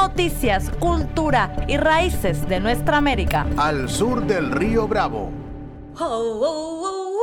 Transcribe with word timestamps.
Noticias, 0.00 0.70
cultura 0.78 1.66
y 1.66 1.76
raíces 1.76 2.48
de 2.48 2.60
nuestra 2.60 2.98
América. 2.98 3.44
Al 3.56 3.90
sur 3.90 4.24
del 4.24 4.52
río 4.52 4.86
Bravo. 4.86 5.32
Oh, 5.98 6.04
oh, 6.04 6.82
oh, 6.84 7.18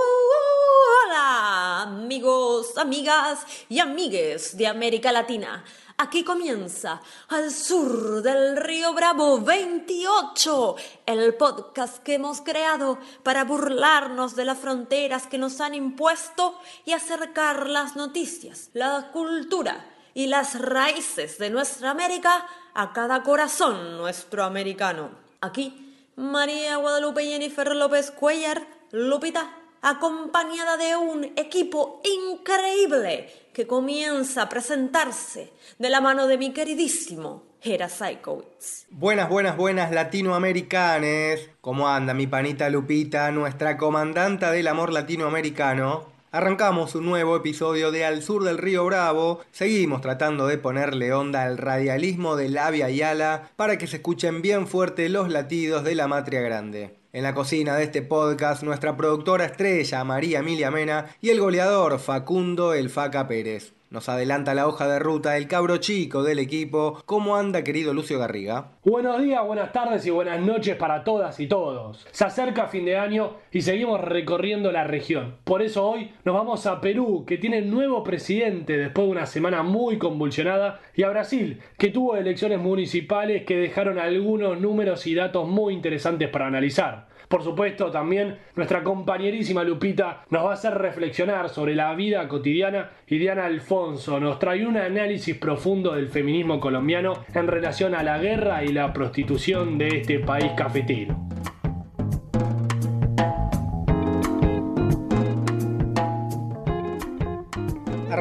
hola, 1.07 1.83
amigos, 1.83 2.77
amigas 2.77 3.45
y 3.69 3.80
amigues 3.80 4.57
de 4.57 4.67
América 4.67 5.13
Latina. 5.13 5.63
Aquí 5.97 6.25
comienza 6.25 7.02
Al 7.30 7.49
sur 7.49 8.21
del 8.21 8.57
río 8.57 8.94
Bravo 8.94 9.39
28, 9.39 10.75
el 11.05 11.33
podcast 11.35 12.03
que 12.03 12.16
hemos 12.16 12.41
creado 12.41 12.99
para 13.23 13.45
burlarnos 13.45 14.35
de 14.35 14.44
las 14.44 14.57
fronteras 14.57 15.27
que 15.27 15.38
nos 15.38 15.61
han 15.61 15.75
impuesto 15.75 16.59
y 16.83 16.91
acercar 16.91 17.69
las 17.69 17.95
noticias, 17.95 18.69
la 18.73 19.11
cultura 19.13 19.95
y 20.15 20.27
las 20.27 20.59
raíces 20.59 21.37
de 21.37 21.51
nuestra 21.51 21.91
América 21.91 22.47
a 22.73 22.93
cada 22.93 23.21
corazón 23.21 23.97
nuestro 23.97 24.44
americano. 24.44 25.11
Aquí, 25.41 25.94
María 26.16 26.77
Guadalupe 26.77 27.23
Jennifer 27.23 27.75
López 27.75 28.11
Cuellar, 28.11 28.66
Lupita, 28.91 29.52
acompañada 29.81 30.77
de 30.77 30.95
un 30.95 31.25
equipo 31.35 32.02
increíble 32.03 33.30
que 33.53 33.67
comienza 33.67 34.44
a 34.44 34.49
presentarse 34.49 35.52
de 35.77 35.89
la 35.89 36.02
mano 36.02 36.27
de 36.27 36.38
mi 36.38 36.53
queridísimo 36.53 37.44
Hera 37.61 37.89
Saikowitz. 37.89 38.85
Buenas, 38.89 39.27
buenas, 39.29 39.57
buenas 39.57 39.91
latinoamericanes. 39.91 41.50
¿Cómo 41.59 41.89
anda 41.89 42.13
mi 42.13 42.25
panita 42.25 42.69
Lupita, 42.69 43.31
nuestra 43.31 43.77
comandanta 43.77 44.52
del 44.52 44.67
amor 44.67 44.94
latinoamericano? 44.94 46.14
Arrancamos 46.36 46.95
un 46.95 47.05
nuevo 47.05 47.38
episodio 47.38 47.91
de 47.94 48.03
Al 48.03 48.22
Sur 48.22 48.44
del 48.44 48.58
Río 48.58 48.83
Bravo. 48.83 49.39
Seguimos 49.53 50.02
tratando 50.02 50.47
de 50.47 50.58
ponerle 50.58 51.14
onda 51.14 51.44
al 51.44 51.58
radialismo 51.58 52.36
de 52.36 52.50
Labia 52.50 52.89
y 52.89 53.02
Ala 53.02 53.52
para 53.55 53.78
que 53.78 53.88
se 53.88 53.95
escuchen 53.95 54.41
bien 54.41 54.67
fuerte 54.67 55.08
los 55.08 55.30
latidos 55.30 55.86
de 55.86 55.95
la 55.95 56.09
matria 56.09 56.41
grande. 56.41 56.97
En 57.13 57.23
la 57.23 57.33
cocina 57.33 57.78
de 57.78 57.86
este 57.86 58.02
podcast, 58.02 58.63
nuestra 58.63 58.97
productora 58.97 59.45
estrella 59.45 60.03
María 60.03 60.39
Emilia 60.39 60.72
Mena 60.72 61.06
y 61.22 61.30
el 61.30 61.39
goleador 61.39 62.00
Facundo 62.00 62.73
El 62.73 62.89
Faca 62.89 63.30
Pérez. 63.30 63.72
Nos 63.95 64.09
adelanta 64.09 64.53
la 64.53 64.67
hoja 64.67 64.89
de 64.89 64.99
ruta 64.99 65.38
el 65.38 65.47
cabro 65.47 65.77
chico 65.77 66.21
del 66.21 66.39
equipo. 66.39 67.01
¿Cómo 67.05 67.38
anda, 67.38 67.63
querido 67.63 67.93
Lucio 67.93 68.19
Garriga? 68.19 68.71
Buenos 68.83 69.21
días, 69.21 69.41
buenas 69.47 69.71
tardes 69.71 70.05
y 70.05 70.09
buenas 70.09 70.41
noches 70.41 70.75
para 70.75 71.05
todas 71.05 71.39
y 71.39 71.47
todos. 71.47 72.05
Se 72.11 72.25
acerca 72.25 72.67
fin 72.67 72.83
de 72.83 72.97
año 72.97 73.38
y 73.53 73.61
seguimos 73.61 74.01
recorriendo 74.01 74.69
la 74.73 74.83
región. 74.83 75.38
Por 75.45 75.61
eso 75.61 75.89
hoy 75.89 76.11
nos 76.25 76.35
vamos 76.35 76.67
a 76.67 76.81
Perú, 76.81 77.23
que 77.25 77.38
tiene 77.38 77.61
nuevo 77.61 78.03
presidente 78.03 78.75
después 78.75 79.07
de 79.07 79.11
una 79.13 79.25
semana 79.27 79.63
muy 79.63 79.97
convulsionada, 79.97 80.81
y 80.93 81.03
a 81.03 81.09
Brasil, 81.09 81.61
que 81.77 81.88
tuvo 81.88 82.17
elecciones 82.17 82.59
municipales 82.59 83.45
que 83.45 83.55
dejaron 83.55 83.97
algunos 83.97 84.59
números 84.59 85.07
y 85.07 85.16
datos 85.16 85.47
muy 85.47 85.73
interesantes 85.73 86.27
para 86.27 86.47
analizar. 86.47 87.14
Por 87.28 87.44
supuesto, 87.44 87.92
también 87.92 88.38
nuestra 88.56 88.84
compañerísima 88.84 89.63
Lupita 89.63 90.25
nos 90.30 90.46
va 90.46 90.52
a 90.52 90.53
hacer 90.53 90.74
reflexionar 90.75 91.50
sobre 91.50 91.75
la 91.75 91.94
vida 91.96 92.28
cotidiana 92.28 92.91
y 93.08 93.18
Diana 93.18 93.46
Alfonso 93.46 94.19
nos 94.19 94.40
trae 94.40 94.66
un 94.66 94.78
análisis 94.78 95.38
profundo 95.38 95.94
del 95.94 96.09
feminismo 96.09 96.59
colombiano 96.59 97.14
en 97.34 97.47
relación 97.47 97.96
a 97.96 98.03
la 98.03 98.18
guerra 98.18 98.64
y 98.64 98.69
la 98.69 98.94
prostitución 98.94 99.78
de 99.78 99.88
este 100.00 100.19
país 100.19 100.52
cafetero. 100.56 101.16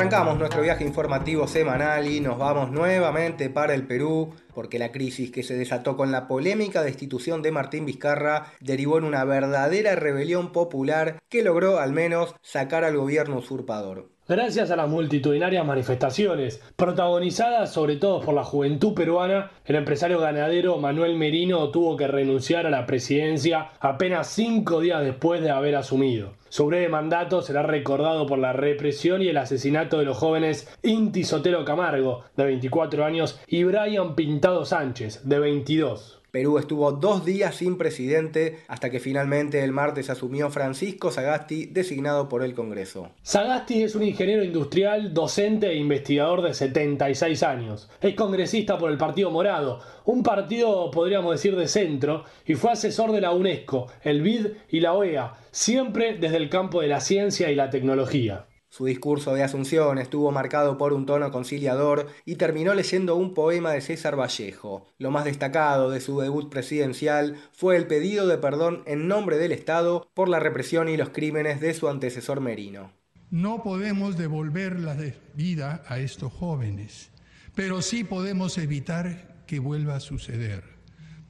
Arrancamos 0.05 0.39
nuestro 0.39 0.61
viaje 0.61 0.85
informativo 0.85 1.49
semanal 1.49 2.07
y 2.07 2.21
nos 2.21 2.37
vamos 2.37 2.71
nuevamente 2.71 3.49
para 3.49 3.73
el 3.73 3.87
Perú 3.87 4.35
porque 4.53 4.79
la 4.79 4.93
crisis 4.93 5.31
que 5.31 5.43
se 5.43 5.57
desató 5.57 5.97
con 5.97 6.13
la 6.13 6.29
polémica 6.29 6.83
destitución 6.83 7.41
de 7.41 7.53
Martín 7.53 7.87
Vizcarra 7.87 8.53
derivó 8.61 8.99
en 8.99 9.05
una 9.05 9.25
verdadera 9.25 9.95
rebelión 9.95 10.53
popular 10.53 11.23
que 11.31 11.43
logró 11.43 11.79
al 11.79 11.93
menos 11.93 12.35
sacar 12.43 12.85
al 12.85 12.99
gobierno 12.99 13.39
usurpador. 13.39 14.14
Gracias 14.27 14.71
a 14.71 14.77
las 14.77 14.89
multitudinarias 14.89 15.67
manifestaciones, 15.67 16.63
protagonizadas 16.77 17.71
sobre 17.71 17.97
todo 17.97 18.23
por 18.23 18.35
la 18.35 18.43
juventud 18.43 18.95
peruana, 18.95 19.51
el 19.67 19.77
empresario 19.77 20.19
ganadero 20.19 20.79
Manuel 20.79 21.19
Merino 21.19 21.69
tuvo 21.69 21.99
que 21.99 22.09
renunciar 22.09 22.67
a 22.67 22.71
la 22.71 22.87
presidencia 22.87 23.73
apenas 23.81 24.29
cinco 24.29 24.81
días 24.81 25.03
después 25.03 25.43
de 25.43 25.51
haber 25.51 25.77
asumido. 25.77 26.33
Su 26.49 26.65
breve 26.65 26.89
mandato 26.89 27.43
será 27.43 27.65
recordado 27.65 28.25
por 28.25 28.39
la 28.39 28.55
represión 28.55 29.21
y 29.21 29.29
el 29.29 29.37
asesinato 29.37 29.99
de 29.99 30.07
los 30.07 30.17
jóvenes 30.17 30.75
Inti 30.83 31.25
Sotelo 31.25 31.67
Camargo, 31.67 32.23
de 32.35 32.45
24 32.45 33.05
años, 33.05 33.39
y 33.47 33.65
Brian 33.65 34.15
Pintado 34.15 34.65
Sánchez, 34.65 35.29
de 35.29 35.39
22. 35.39 36.24
Perú 36.35 36.59
estuvo 36.59 36.91
dos 36.91 37.25
días 37.25 37.55
sin 37.55 37.79
presidente 37.79 38.59
hasta 38.67 38.91
que 38.91 38.99
finalmente 38.99 39.63
el 39.63 39.71
martes 39.71 40.11
asumió 40.11 40.51
Francisco 40.51 41.13
Sagasti, 41.13 41.67
designado 41.67 42.29
por 42.29 42.43
el 42.43 42.55
Congreso. 42.55 43.13
Sagasti 43.23 43.85
es 43.85 43.95
un 43.95 44.03
ingeniero 44.03 44.43
industrial, 44.43 45.15
docente 45.15 45.69
e 45.69 45.77
investigador 45.77 46.43
de 46.43 46.53
76 46.53 47.41
años. 47.45 47.89
Es 48.01 48.17
congresista 48.17 48.77
por 48.79 48.91
el 48.91 48.99
Partido 48.99 49.31
Morado, 49.31 49.79
un 50.07 50.25
partido 50.25 50.91
podríamos 50.91 51.37
decir 51.37 51.55
de 51.55 51.69
centro, 51.69 52.25
y 52.45 52.57
fue 52.57 52.73
asesor 52.73 53.13
de 53.13 53.21
la 53.21 53.31
UNESCO, 53.31 53.87
el 54.03 54.21
BID 54.21 54.47
y 54.71 54.81
la 54.81 54.93
OEA, 54.93 55.35
siempre 55.53 56.19
desde 56.19 56.39
el 56.39 56.49
campo 56.49 56.81
de 56.81 56.89
la 56.89 56.99
ciencia 56.99 57.49
y 57.53 57.55
la 57.55 57.71
tecnología. 57.71 58.47
Su 58.75 58.87
discurso 58.87 59.33
de 59.35 59.45
Asunción 59.45 59.99
estuvo 59.99 60.33
marcado 60.33 60.77
por 60.77 60.95
un 60.95 61.07
tono 61.07 61.31
conciliador 61.31 62.09
y 62.25 62.35
terminó 62.35 62.75
leyendo 62.75 63.15
un 63.15 63.33
poema 63.33 63.71
de 63.71 63.81
César 63.81 64.19
Vallejo. 64.19 64.89
Lo 64.99 65.13
más 65.13 65.25
destacado 65.25 65.93
de 65.93 66.01
su 66.01 66.19
debut 66.19 66.51
presidencial 66.51 67.37
fue 67.53 67.77
el 67.77 67.87
pedido 67.87 68.27
de 68.27 68.37
perdón 68.37 68.83
en 68.87 69.07
nombre 69.07 69.39
del 69.39 69.53
Estado 69.53 70.11
por 70.13 70.29
la 70.29 70.41
represión 70.41 70.89
y 70.89 70.97
los 70.97 71.11
crímenes 71.11 71.61
de 71.61 71.73
su 71.73 71.89
antecesor 71.89 72.41
Merino. 72.41 72.91
No 73.31 73.63
podemos 73.63 74.17
devolver 74.17 74.81
la 74.81 74.97
vida 75.35 75.85
a 75.87 76.01
estos 76.01 76.33
jóvenes, 76.33 77.13
pero 77.55 77.81
sí 77.81 78.03
podemos 78.03 78.59
evitar 78.59 79.45
que 79.47 79.61
vuelva 79.61 79.95
a 79.95 80.01
suceder. 80.01 80.65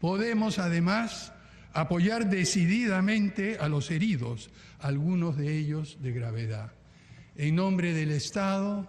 Podemos 0.00 0.58
además 0.58 1.34
apoyar 1.74 2.30
decididamente 2.30 3.58
a 3.60 3.68
los 3.68 3.90
heridos, 3.90 4.48
algunos 4.78 5.36
de 5.36 5.58
ellos 5.58 5.98
de 6.00 6.12
gravedad. 6.12 6.72
En 7.36 7.56
nombre 7.56 7.92
del 7.92 8.12
Estado, 8.12 8.86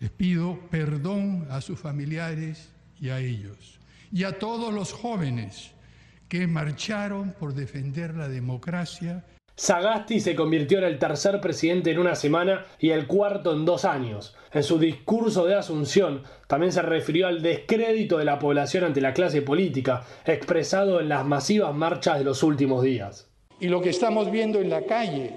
les 0.00 0.10
pido 0.10 0.58
perdón 0.68 1.46
a 1.48 1.60
sus 1.60 1.78
familiares 1.78 2.72
y 3.00 3.10
a 3.10 3.20
ellos, 3.20 3.78
y 4.12 4.24
a 4.24 4.36
todos 4.36 4.74
los 4.74 4.92
jóvenes 4.92 5.70
que 6.28 6.48
marcharon 6.48 7.36
por 7.38 7.54
defender 7.54 8.16
la 8.16 8.28
democracia. 8.28 9.24
Sagasti 9.54 10.18
se 10.18 10.34
convirtió 10.34 10.78
en 10.78 10.84
el 10.84 10.98
tercer 10.98 11.40
presidente 11.40 11.92
en 11.92 12.00
una 12.00 12.16
semana 12.16 12.66
y 12.80 12.90
el 12.90 13.06
cuarto 13.06 13.52
en 13.52 13.64
dos 13.64 13.84
años. 13.84 14.34
En 14.52 14.64
su 14.64 14.80
discurso 14.80 15.46
de 15.46 15.54
Asunción 15.54 16.24
también 16.48 16.72
se 16.72 16.82
refirió 16.82 17.28
al 17.28 17.42
descrédito 17.42 18.18
de 18.18 18.24
la 18.24 18.40
población 18.40 18.84
ante 18.84 19.00
la 19.00 19.12
clase 19.12 19.40
política, 19.40 20.04
expresado 20.24 21.00
en 21.00 21.08
las 21.08 21.24
masivas 21.24 21.72
marchas 21.76 22.18
de 22.18 22.24
los 22.24 22.42
últimos 22.42 22.82
días. 22.82 23.30
Y 23.60 23.68
lo 23.68 23.80
que 23.80 23.90
estamos 23.90 24.32
viendo 24.32 24.60
en 24.60 24.70
la 24.70 24.84
calle 24.84 25.32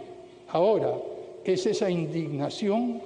ahora 0.50 0.90
es 1.46 1.66
esa 1.66 1.90
indignación 1.90 3.02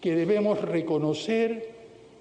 que 0.00 0.14
debemos 0.14 0.60
reconocer, 0.60 1.70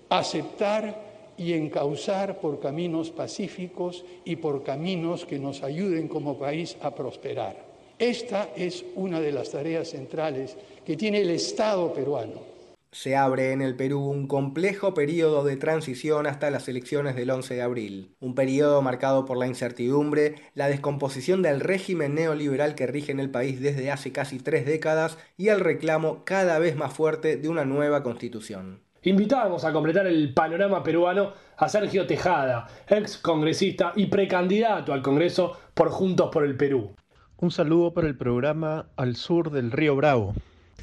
aceptar 0.09 1.03
y 1.38 1.53
encauzar 1.53 2.39
por 2.39 2.59
caminos 2.59 3.12
pacíficos 3.12 4.06
y 4.24 4.38
por 4.38 4.63
caminos 4.63 5.25
que 5.25 5.39
nos 5.39 5.63
ayuden 5.63 6.07
como 6.07 6.38
país 6.38 6.77
a 6.81 6.95
prosperar. 6.95 7.65
Esta 7.97 8.50
es 8.56 8.83
una 8.95 9.21
de 9.21 9.31
las 9.31 9.51
tareas 9.51 9.89
centrales 9.89 10.57
que 10.86 10.97
tiene 10.97 11.21
el 11.21 11.30
Estado 11.30 11.94
peruano. 11.94 12.55
Se 12.95 13.18
abre 13.18 13.51
en 13.51 13.62
el 13.62 13.75
Perú 13.75 14.00
un 14.09 14.25
complejo 14.25 14.94
periodo 14.94 15.44
de 15.44 15.57
transición 15.57 16.27
hasta 16.27 16.50
las 16.50 16.69
elecciones 16.69 17.18
del 17.18 17.30
11 17.30 17.56
de 17.56 17.62
abril, 17.62 18.15
un 18.21 18.36
periodo 18.36 18.81
marcado 18.81 19.25
por 19.25 19.36
la 19.36 19.47
incertidumbre, 19.47 20.36
la 20.53 20.69
descomposición 20.69 21.42
del 21.42 21.59
régimen 21.59 22.15
neoliberal 22.15 22.74
que 22.74 22.88
rige 22.88 23.12
en 23.12 23.19
el 23.19 23.30
país 23.30 23.59
desde 23.59 23.92
hace 23.92 24.13
casi 24.13 24.39
tres 24.39 24.65
décadas 24.65 25.18
y 25.36 25.50
el 25.50 25.59
reclamo 25.59 26.24
cada 26.24 26.57
vez 26.57 26.77
más 26.77 26.94
fuerte 26.94 27.36
de 27.36 27.50
una 27.50 27.65
nueva 27.65 28.01
constitución. 28.01 28.80
invitábamos 29.03 29.65
a 29.65 29.74
completar 29.74 30.07
el 30.07 30.33
panorama 30.33 30.81
peruano 30.81 31.33
a 31.57 31.68
Sergio 31.68 32.07
Tejada, 32.07 32.68
ex 32.88 33.18
congresista 33.18 33.92
y 33.97 34.06
precandidato 34.06 34.94
al 34.94 35.01
Congreso 35.01 35.57
por 35.74 35.89
Juntos 35.89 36.30
por 36.31 36.45
el 36.45 36.56
Perú. 36.56 36.95
Un 37.36 37.51
saludo 37.51 37.94
para 37.94 38.07
el 38.07 38.15
programa 38.15 38.88
Al 38.95 39.18
Sur 39.18 39.51
del 39.51 39.74
Río 39.74 39.97
Bravo. 39.97 40.33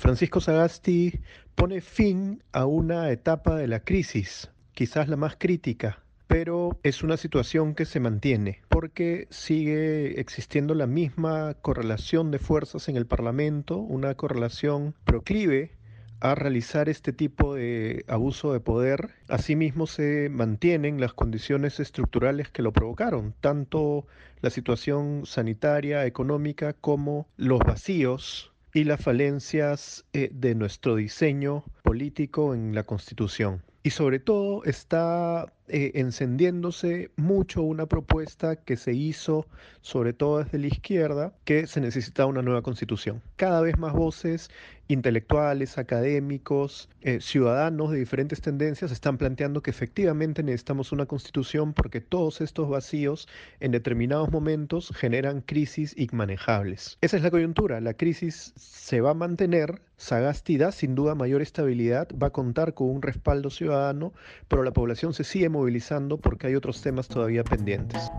Francisco 0.02 0.40
Sagasti 0.40 1.20
pone 1.54 1.80
fin 1.80 2.42
a 2.50 2.66
una 2.66 3.12
etapa 3.12 3.54
de 3.54 3.68
la 3.68 3.84
crisis, 3.84 4.50
quizás 4.74 5.06
la 5.06 5.14
más 5.16 5.36
crítica, 5.38 6.02
pero 6.26 6.76
es 6.82 7.04
una 7.04 7.16
situación 7.16 7.76
que 7.76 7.84
se 7.84 8.00
mantiene 8.00 8.62
porque 8.68 9.28
sigue 9.30 10.20
existiendo 10.20 10.74
la 10.74 10.88
misma 10.88 11.54
correlación 11.54 12.32
de 12.32 12.40
fuerzas 12.40 12.88
en 12.88 12.96
el 12.96 13.06
Parlamento, 13.06 13.76
una 13.76 14.16
correlación 14.16 14.96
proclive 15.04 15.70
a 16.18 16.34
realizar 16.34 16.88
este 16.88 17.12
tipo 17.12 17.54
de 17.54 18.04
abuso 18.08 18.52
de 18.52 18.58
poder. 18.58 19.10
Asimismo 19.28 19.86
se 19.86 20.30
mantienen 20.30 21.00
las 21.00 21.14
condiciones 21.14 21.78
estructurales 21.78 22.48
que 22.48 22.62
lo 22.62 22.72
provocaron, 22.72 23.34
tanto 23.40 24.08
la 24.40 24.50
situación 24.50 25.26
sanitaria, 25.26 26.06
económica, 26.06 26.72
como 26.72 27.28
los 27.36 27.60
vacíos 27.60 28.51
y 28.74 28.84
las 28.84 29.00
falencias 29.00 30.04
eh, 30.12 30.30
de 30.32 30.54
nuestro 30.54 30.96
diseño 30.96 31.64
político 31.82 32.54
en 32.54 32.74
la 32.74 32.84
Constitución. 32.84 33.62
Y 33.84 33.90
sobre 33.90 34.20
todo 34.20 34.62
está 34.64 35.52
eh, 35.66 35.90
encendiéndose 35.94 37.10
mucho 37.16 37.62
una 37.62 37.86
propuesta 37.86 38.56
que 38.56 38.76
se 38.76 38.94
hizo, 38.94 39.46
sobre 39.80 40.12
todo 40.12 40.44
desde 40.44 40.58
la 40.58 40.68
izquierda, 40.68 41.34
que 41.44 41.66
se 41.66 41.80
necesita 41.80 42.26
una 42.26 42.42
nueva 42.42 42.62
constitución. 42.62 43.20
Cada 43.36 43.60
vez 43.60 43.76
más 43.78 43.92
voces 43.92 44.50
intelectuales, 44.88 45.78
académicos, 45.78 46.88
eh, 47.00 47.20
ciudadanos 47.20 47.90
de 47.90 47.98
diferentes 47.98 48.40
tendencias 48.40 48.92
están 48.92 49.18
planteando 49.18 49.62
que 49.62 49.70
efectivamente 49.70 50.42
necesitamos 50.42 50.92
una 50.92 51.06
constitución 51.06 51.72
porque 51.72 52.00
todos 52.00 52.40
estos 52.40 52.68
vacíos 52.68 53.28
en 53.60 53.72
determinados 53.72 54.30
momentos 54.30 54.92
generan 54.94 55.40
crisis 55.40 55.94
inmanejables. 55.96 56.98
Esa 57.00 57.16
es 57.16 57.22
la 57.22 57.30
coyuntura, 57.30 57.80
la 57.80 57.94
crisis 57.94 58.52
se 58.56 59.00
va 59.00 59.10
a 59.10 59.14
mantener, 59.14 59.80
Sagasti 59.96 60.56
da 60.56 60.72
sin 60.72 60.94
duda 60.94 61.14
mayor 61.14 61.42
estabilidad, 61.42 62.08
va 62.20 62.28
a 62.28 62.30
contar 62.30 62.74
con 62.74 62.90
un 62.90 63.02
respaldo 63.02 63.50
ciudadano, 63.50 64.12
pero 64.48 64.62
la 64.62 64.72
población 64.72 65.14
se 65.14 65.24
sigue 65.24 65.48
movilizando 65.48 66.18
porque 66.18 66.48
hay 66.48 66.54
otros 66.54 66.82
temas 66.82 67.08
todavía 67.08 67.44
pendientes. 67.44 68.10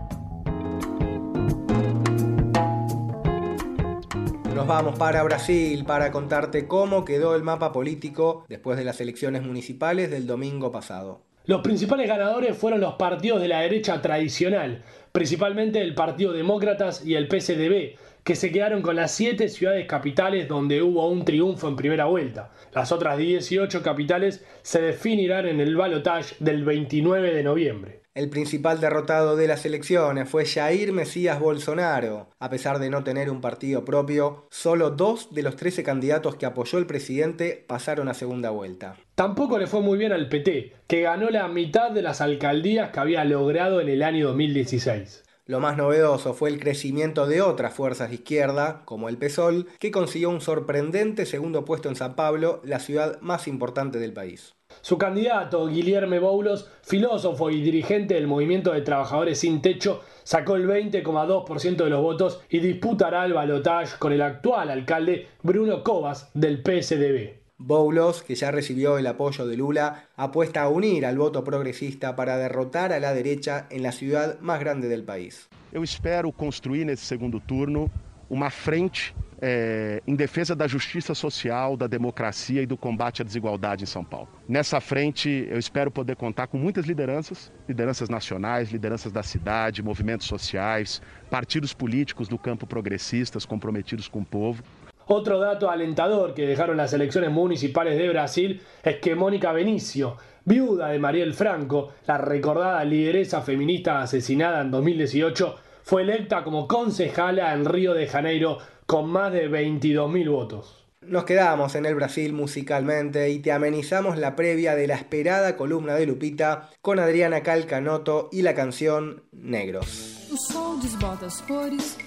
Nos 4.54 4.68
vamos 4.68 4.96
para 4.96 5.20
Brasil 5.24 5.84
para 5.84 6.12
contarte 6.12 6.68
cómo 6.68 7.04
quedó 7.04 7.34
el 7.34 7.42
mapa 7.42 7.72
político 7.72 8.44
después 8.48 8.78
de 8.78 8.84
las 8.84 9.00
elecciones 9.00 9.42
municipales 9.42 10.12
del 10.12 10.28
domingo 10.28 10.70
pasado. 10.70 11.22
Los 11.44 11.60
principales 11.60 12.06
ganadores 12.06 12.56
fueron 12.56 12.80
los 12.80 12.94
partidos 12.94 13.40
de 13.40 13.48
la 13.48 13.62
derecha 13.62 14.00
tradicional, 14.00 14.84
principalmente 15.10 15.80
el 15.80 15.96
Partido 15.96 16.32
Demócratas 16.32 17.04
y 17.04 17.16
el 17.16 17.26
PSDB, 17.28 17.98
que 18.24 18.36
se 18.36 18.50
quedaron 18.50 18.80
con 18.80 18.96
las 18.96 19.12
siete 19.12 19.48
ciudades 19.48 19.86
capitales 19.86 20.48
donde 20.48 20.82
hubo 20.82 21.08
un 21.08 21.24
triunfo 21.26 21.68
en 21.68 21.76
primera 21.76 22.06
vuelta. 22.06 22.50
Las 22.74 22.90
otras 22.90 23.18
18 23.18 23.82
capitales 23.82 24.42
se 24.62 24.80
definirán 24.80 25.46
en 25.46 25.60
el 25.60 25.76
balotaje 25.76 26.34
del 26.40 26.64
29 26.64 27.34
de 27.34 27.42
noviembre. 27.42 28.00
El 28.14 28.30
principal 28.30 28.80
derrotado 28.80 29.34
de 29.34 29.48
las 29.48 29.66
elecciones 29.66 30.28
fue 30.28 30.46
Jair 30.46 30.92
Mesías 30.92 31.40
Bolsonaro. 31.40 32.28
A 32.38 32.48
pesar 32.48 32.78
de 32.78 32.88
no 32.88 33.02
tener 33.02 33.28
un 33.28 33.40
partido 33.40 33.84
propio, 33.84 34.46
solo 34.50 34.90
dos 34.90 35.34
de 35.34 35.42
los 35.42 35.56
13 35.56 35.82
candidatos 35.82 36.36
que 36.36 36.46
apoyó 36.46 36.78
el 36.78 36.86
presidente 36.86 37.64
pasaron 37.66 38.08
a 38.08 38.14
segunda 38.14 38.50
vuelta. 38.50 38.96
Tampoco 39.16 39.58
le 39.58 39.66
fue 39.66 39.80
muy 39.80 39.98
bien 39.98 40.12
al 40.12 40.28
PT, 40.28 40.72
que 40.86 41.02
ganó 41.02 41.28
la 41.28 41.48
mitad 41.48 41.90
de 41.90 42.02
las 42.02 42.20
alcaldías 42.20 42.90
que 42.90 43.00
había 43.00 43.24
logrado 43.24 43.80
en 43.80 43.88
el 43.88 44.04
año 44.04 44.28
2016. 44.28 45.24
Lo 45.46 45.60
más 45.60 45.76
novedoso 45.76 46.32
fue 46.32 46.48
el 46.48 46.58
crecimiento 46.58 47.26
de 47.26 47.42
otras 47.42 47.74
fuerzas 47.74 48.08
de 48.08 48.14
izquierda, 48.14 48.80
como 48.86 49.10
el 49.10 49.18
PSOL, 49.18 49.66
que 49.78 49.90
consiguió 49.90 50.30
un 50.30 50.40
sorprendente 50.40 51.26
segundo 51.26 51.66
puesto 51.66 51.90
en 51.90 51.96
San 51.96 52.16
Pablo, 52.16 52.62
la 52.64 52.78
ciudad 52.78 53.20
más 53.20 53.46
importante 53.46 53.98
del 53.98 54.14
país. 54.14 54.54
Su 54.80 54.96
candidato, 54.96 55.68
Guillermo 55.68 56.18
Boulos, 56.18 56.70
filósofo 56.82 57.50
y 57.50 57.60
dirigente 57.60 58.14
del 58.14 58.26
movimiento 58.26 58.72
de 58.72 58.80
trabajadores 58.80 59.40
sin 59.40 59.60
techo, 59.60 60.00
sacó 60.22 60.56
el 60.56 60.66
20,2% 60.66 61.76
de 61.76 61.90
los 61.90 62.00
votos 62.00 62.40
y 62.48 62.60
disputará 62.60 63.26
el 63.26 63.34
balotaje 63.34 63.98
con 63.98 64.14
el 64.14 64.22
actual 64.22 64.70
alcalde 64.70 65.28
Bruno 65.42 65.84
Covas 65.84 66.30
del 66.32 66.62
PSDB. 66.62 67.43
Boulos, 67.66 68.22
que 68.22 68.34
ya 68.34 68.50
recibió 68.50 68.98
el 68.98 69.06
apoyo 69.06 69.46
de 69.46 69.56
Lula, 69.56 70.08
apuesta 70.16 70.62
a 70.62 70.68
unir 70.68 71.06
al 71.06 71.16
voto 71.16 71.42
progresista 71.42 72.14
para 72.14 72.36
derrotar 72.36 72.92
a 72.92 73.00
la 73.00 73.14
derecha 73.14 73.66
en 73.70 73.82
la 73.82 73.92
ciudad 73.92 74.38
más 74.40 74.60
grande 74.60 74.88
del 74.88 75.02
país. 75.02 75.48
Eu 75.72 75.82
espero 75.82 76.30
construir 76.30 76.84
nesse 76.84 77.06
segundo 77.06 77.40
turno 77.40 77.90
uma 78.28 78.50
frente 78.50 79.14
é, 79.40 80.02
em 80.06 80.14
defesa 80.14 80.54
da 80.54 80.66
justiça 80.66 81.14
social, 81.14 81.76
da 81.76 81.86
democracia 81.86 82.62
e 82.62 82.66
do 82.66 82.76
combate 82.76 83.22
à 83.22 83.24
desigualdade 83.24 83.84
em 83.84 83.86
São 83.86 84.04
Paulo. 84.04 84.28
Nessa 84.48 84.80
frente, 84.80 85.46
eu 85.50 85.58
espero 85.58 85.90
poder 85.90 86.16
contar 86.16 86.46
com 86.46 86.58
muitas 86.58 86.84
lideranças, 86.86 87.50
lideranças 87.68 88.08
nacionais, 88.08 88.70
lideranças 88.70 89.10
da 89.10 89.22
cidade, 89.22 89.82
movimentos 89.82 90.26
sociais, 90.26 91.00
partidos 91.30 91.72
políticos 91.72 92.28
do 92.28 92.38
campo 92.38 92.66
progressistas 92.66 93.44
comprometidos 93.46 94.06
com 94.06 94.20
o 94.20 94.24
povo. 94.24 94.62
Otro 95.06 95.38
dato 95.38 95.70
alentador 95.70 96.34
que 96.34 96.46
dejaron 96.46 96.76
las 96.76 96.92
elecciones 96.92 97.30
municipales 97.30 97.98
de 97.98 98.08
Brasil 98.08 98.62
es 98.82 98.96
que 98.96 99.14
Mónica 99.14 99.52
Benicio, 99.52 100.16
viuda 100.44 100.88
de 100.88 100.98
Mariel 100.98 101.34
Franco, 101.34 101.90
la 102.06 102.18
recordada 102.18 102.84
lideresa 102.84 103.42
feminista 103.42 104.00
asesinada 104.00 104.60
en 104.62 104.70
2018, 104.70 105.56
fue 105.82 106.02
electa 106.02 106.42
como 106.42 106.66
concejala 106.66 107.52
en 107.52 107.66
Río 107.66 107.92
de 107.92 108.06
Janeiro 108.06 108.58
con 108.86 109.08
más 109.08 109.32
de 109.32 109.50
22.000 109.50 110.30
votos. 110.30 110.84
Nos 111.02 111.24
quedamos 111.24 111.74
en 111.74 111.84
el 111.84 111.94
Brasil 111.94 112.32
musicalmente 112.32 113.28
y 113.28 113.40
te 113.40 113.52
amenizamos 113.52 114.16
la 114.16 114.34
previa 114.34 114.74
de 114.74 114.86
la 114.86 114.94
esperada 114.94 115.54
columna 115.54 115.94
de 115.96 116.06
Lupita 116.06 116.70
con 116.80 116.98
Adriana 116.98 117.42
Calcanoto 117.42 118.30
y 118.32 118.40
la 118.40 118.54
canción 118.54 119.22
Negros. 119.32 120.28
O 120.32 120.36
sol 120.36 120.80
desbota 120.80 121.26
as 121.26 121.42
cores, 121.42 121.98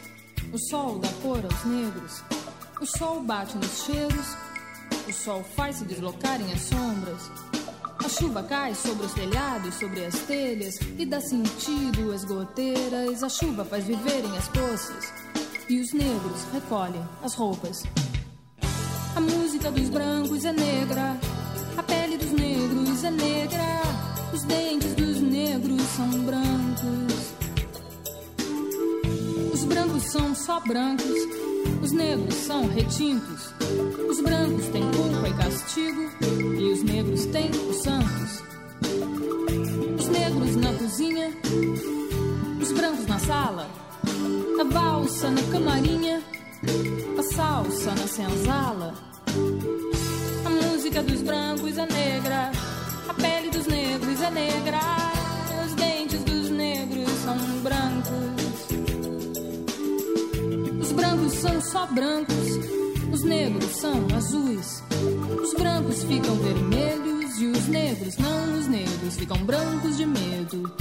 o 0.52 0.58
sol 0.58 1.00
dá 1.00 1.10
cor 1.22 1.44
aos 1.46 1.66
negros, 1.68 2.24
o 2.80 2.86
sol 2.86 3.22
bate 3.22 3.58
nos 3.58 3.86
cheiros, 3.86 4.38
o 5.08 5.14
sol 5.14 5.44
faz 5.56 5.78
se 5.78 5.86
deslocarem 5.86 6.52
as 6.52 6.62
sombras. 6.62 7.32
A 8.04 8.10
chuva 8.10 8.44
cai 8.44 8.76
sobre 8.76 9.06
os 9.06 9.14
telhados, 9.14 9.76
sobre 9.76 10.06
as 10.06 10.16
telhas 10.20 10.76
e 10.98 11.06
dá 11.06 11.20
sentido 11.20 12.14
às 12.14 12.24
goteiras. 12.24 13.24
A 13.24 13.30
chuva 13.30 13.66
faz 13.66 13.86
viverem 13.86 14.38
as 14.38 14.48
poças 14.50 15.12
e 15.68 15.80
os 15.80 15.92
negros 15.94 16.44
recolhem 16.54 17.04
as 17.24 17.34
roupas. 17.34 17.84
A 19.16 19.20
música 19.20 19.72
dos 19.72 19.90
brancos 19.90 20.46
é 20.46 20.54
negra, 20.54 21.18
a 21.76 21.84
pele 21.84 22.18
dos 22.18 22.32
negros 22.32 23.04
é 23.04 23.12
negra, 23.12 23.82
os 24.32 24.44
dentes 24.44 24.94
dos 24.94 25.20
negros 25.20 25.82
são 25.96 26.10
brancos. 26.24 27.34
Os 29.52 29.64
brancos 29.64 30.04
são 30.04 30.36
só 30.36 30.60
brancos, 30.60 31.47
os 31.82 31.92
negros 31.92 32.34
são 32.36 32.68
retintos. 32.68 33.54
Os 34.10 34.22
brancos 34.22 34.66
têm 34.68 34.84
culpa 34.92 35.28
e 35.28 35.34
castigo, 35.34 36.10
e 36.60 36.72
os 36.72 36.84
negros 36.84 37.26
têm 37.28 37.50
os 37.50 37.78
santos. 37.78 38.44
Os 40.00 40.08
negros 40.08 40.56
na 40.56 40.74
cozinha, 40.74 41.32
os 42.62 42.72
brancos 42.72 43.06
na 43.08 43.20
sala, 43.20 43.70
a 44.60 44.64
valsa 44.64 45.30
na 45.30 45.42
camarinha, 45.52 46.22
a 47.18 47.24
salsa 47.24 47.92
na 47.92 48.08
senzala. 48.08 48.94
A 50.46 50.50
música 50.50 51.04
dos 51.04 51.22
brancos 51.22 51.78
é 51.78 51.86
negra, 51.86 52.52
a 53.08 53.14
pele 53.14 53.50
dos 53.50 53.68
negros 53.68 54.22
é 54.22 54.32
negra, 54.32 54.80
os 55.66 55.74
dentes 55.74 56.24
dos 56.24 56.50
negros 56.50 57.10
são 57.24 57.38
brancos. 57.62 58.47
Os 61.28 61.34
brancos 61.34 61.42
são 61.42 61.62
só 61.62 61.88
brancos, 61.88 62.36
os 63.12 63.24
negros 63.24 63.76
são 63.76 64.08
azuis. 64.16 64.82
Os 65.44 65.54
brancos 65.56 66.04
ficam 66.04 66.36
vermelhos 66.36 67.42
e 67.42 67.48
os 67.48 67.68
negros 67.68 68.18
não, 68.18 68.58
os 68.58 68.68
negros 68.68 69.16
ficam 69.18 69.38
brancos 69.40 69.98
de 69.98 70.06
medo. 70.06 70.72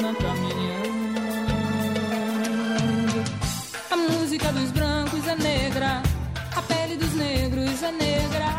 Dona 0.00 0.14
caminhando. 0.14 0.90
A 3.90 3.96
música 3.96 4.52
dos 4.52 4.70
brancos 4.70 5.26
é 5.26 5.36
negra, 5.36 6.02
a 6.56 6.62
pele 6.62 6.96
dos 6.96 7.12
negros 7.14 7.82
é 7.82 7.92
negra, 7.92 8.49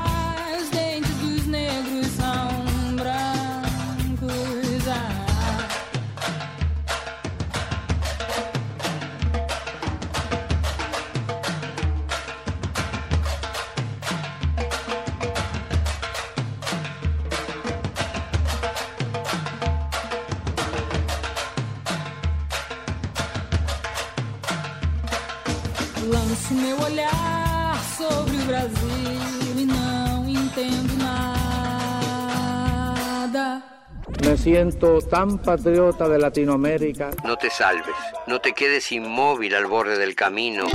siento 34.41 35.01
tan 35.01 35.38
patriota 35.38 36.10
de 36.10 36.17
Latinoamérica. 36.17 37.12
No 37.24 37.38
te 37.38 37.51
salves, 37.51 37.95
no 38.25 38.39
te 38.39 38.53
quedes 38.53 38.91
inmóvil 38.91 39.53
al 39.53 39.67
borde 39.67 40.00
del 40.00 40.15
camino. 40.15 40.65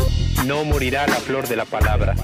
No 0.46 0.64
morirá 0.64 1.06
la 1.08 1.16
flor 1.16 1.48
de 1.48 1.56
la 1.56 1.64
palabra, 1.64 2.14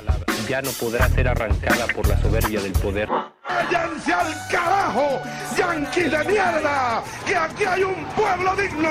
ya 0.49 0.63
no 0.63 0.71
podrá 0.71 1.09
ser 1.09 1.27
arrancada 1.27 1.87
por 1.95 2.07
la 2.07 2.21
soberbia 2.21 2.61
del 2.61 2.73
poder. 2.73 3.09
¡Váyanse 3.49 4.13
al 4.13 4.33
carajo, 4.51 5.21
yanquis 5.57 6.11
de 6.11 6.25
mierda! 6.25 7.03
¡Que 7.27 7.35
aquí 7.35 7.65
hay 7.65 7.83
un 7.83 8.05
pueblo 8.15 8.55
digno! 8.55 8.89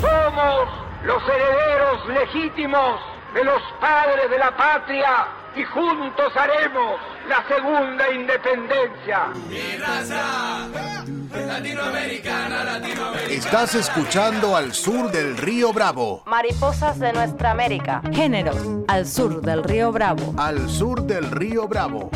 Somos 0.00 0.68
los 1.04 1.22
herederos 1.22 2.08
legítimos 2.08 3.00
de 3.32 3.44
los 3.44 3.62
padres 3.80 4.28
de 4.28 4.38
la 4.38 4.56
patria 4.56 5.28
y 5.54 5.62
juntos 5.64 6.32
haremos 6.36 7.00
la 7.28 7.46
segunda 7.46 8.10
independencia. 8.12 9.28
Mi 9.48 9.76
raza 9.78 10.85
latinoamericana, 11.56 12.64
latinoamericana. 12.64 13.32
Estás 13.32 13.74
escuchando 13.74 14.56
al 14.56 14.74
sur 14.74 15.10
del 15.10 15.38
río 15.38 15.72
Bravo. 15.72 16.22
Mariposas 16.26 16.98
de 16.98 17.12
nuestra 17.14 17.50
América. 17.50 18.02
Géneros, 18.12 18.58
al 18.88 19.06
sur 19.06 19.40
del 19.40 19.64
río 19.64 19.90
Bravo. 19.90 20.34
Al 20.36 20.68
sur 20.68 21.02
del 21.02 21.30
río 21.30 21.66
Bravo. 21.66 22.10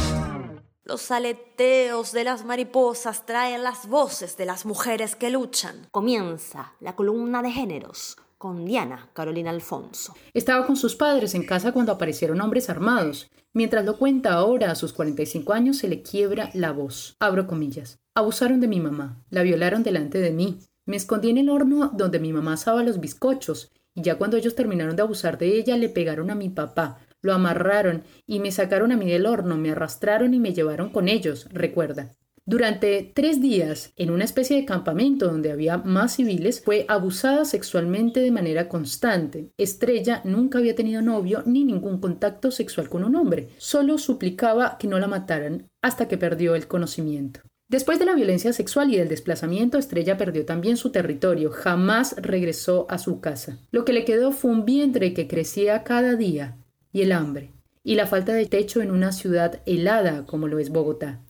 Los 0.84 1.10
aleteos 1.10 2.12
de 2.12 2.24
las 2.24 2.44
mariposas 2.44 3.24
traen 3.24 3.62
las 3.62 3.86
voces 3.88 4.36
de 4.36 4.44
las 4.44 4.66
mujeres 4.66 5.16
que 5.16 5.30
luchan. 5.30 5.88
Comienza 5.90 6.74
la 6.80 6.94
columna 6.94 7.40
de 7.40 7.50
géneros 7.50 8.18
con 8.36 8.66
Diana 8.66 9.08
Carolina 9.14 9.50
Alfonso. 9.50 10.14
Estaba 10.34 10.66
con 10.66 10.76
sus 10.76 10.96
padres 10.96 11.34
en 11.34 11.46
casa 11.46 11.72
cuando 11.72 11.92
aparecieron 11.92 12.40
hombres 12.40 12.68
armados. 12.68 13.30
Mientras 13.52 13.84
lo 13.84 13.96
cuenta 13.96 14.34
ahora, 14.34 14.70
a 14.70 14.74
sus 14.74 14.92
45 14.92 15.52
años, 15.52 15.78
se 15.78 15.88
le 15.88 16.02
quiebra 16.02 16.50
la 16.54 16.72
voz. 16.72 17.16
Abro 17.20 17.46
comillas. 17.46 17.98
Abusaron 18.20 18.60
de 18.60 18.68
mi 18.68 18.80
mamá. 18.80 19.24
La 19.30 19.42
violaron 19.42 19.82
delante 19.82 20.18
de 20.18 20.30
mí. 20.30 20.58
Me 20.84 20.96
escondí 20.96 21.30
en 21.30 21.38
el 21.38 21.48
horno 21.48 21.90
donde 21.94 22.20
mi 22.20 22.34
mamá 22.34 22.52
asaba 22.52 22.82
los 22.82 23.00
bizcochos. 23.00 23.72
Y 23.94 24.02
ya 24.02 24.18
cuando 24.18 24.36
ellos 24.36 24.54
terminaron 24.54 24.94
de 24.94 25.00
abusar 25.00 25.38
de 25.38 25.56
ella, 25.56 25.78
le 25.78 25.88
pegaron 25.88 26.30
a 26.30 26.34
mi 26.34 26.50
papá. 26.50 26.98
Lo 27.22 27.32
amarraron 27.32 28.02
y 28.26 28.40
me 28.40 28.52
sacaron 28.52 28.92
a 28.92 28.98
mí 28.98 29.08
del 29.10 29.24
horno, 29.24 29.56
me 29.56 29.70
arrastraron 29.70 30.34
y 30.34 30.38
me 30.38 30.52
llevaron 30.52 30.90
con 30.90 31.08
ellos, 31.08 31.48
recuerda. 31.50 32.14
Durante 32.44 33.10
tres 33.14 33.40
días, 33.40 33.94
en 33.96 34.10
una 34.10 34.24
especie 34.24 34.58
de 34.58 34.66
campamento 34.66 35.26
donde 35.26 35.50
había 35.50 35.78
más 35.78 36.16
civiles, 36.16 36.60
fue 36.62 36.84
abusada 36.88 37.46
sexualmente 37.46 38.20
de 38.20 38.32
manera 38.32 38.68
constante. 38.68 39.50
Estrella 39.56 40.20
nunca 40.24 40.58
había 40.58 40.74
tenido 40.74 41.00
novio 41.00 41.42
ni 41.46 41.64
ningún 41.64 42.00
contacto 42.00 42.50
sexual 42.50 42.90
con 42.90 43.02
un 43.02 43.16
hombre. 43.16 43.48
Solo 43.56 43.96
suplicaba 43.96 44.76
que 44.78 44.88
no 44.88 44.98
la 44.98 45.08
mataran 45.08 45.70
hasta 45.80 46.06
que 46.06 46.18
perdió 46.18 46.54
el 46.54 46.68
conocimiento. 46.68 47.40
Después 47.70 48.00
de 48.00 48.04
la 48.04 48.16
violencia 48.16 48.52
sexual 48.52 48.92
y 48.92 48.96
del 48.96 49.08
desplazamiento, 49.08 49.78
Estrella 49.78 50.18
perdió 50.18 50.44
también 50.44 50.76
su 50.76 50.90
territorio, 50.90 51.52
jamás 51.52 52.16
regresó 52.18 52.84
a 52.90 52.98
su 52.98 53.20
casa. 53.20 53.58
Lo 53.70 53.84
que 53.84 53.92
le 53.92 54.04
quedó 54.04 54.32
fue 54.32 54.50
un 54.50 54.64
vientre 54.64 55.14
que 55.14 55.28
crecía 55.28 55.84
cada 55.84 56.16
día, 56.16 56.56
y 56.92 57.02
el 57.02 57.12
hambre, 57.12 57.52
y 57.84 57.94
la 57.94 58.08
falta 58.08 58.34
de 58.34 58.46
techo 58.46 58.82
en 58.82 58.90
una 58.90 59.12
ciudad 59.12 59.62
helada 59.66 60.26
como 60.26 60.48
lo 60.48 60.58
es 60.58 60.70
Bogotá. 60.70 61.20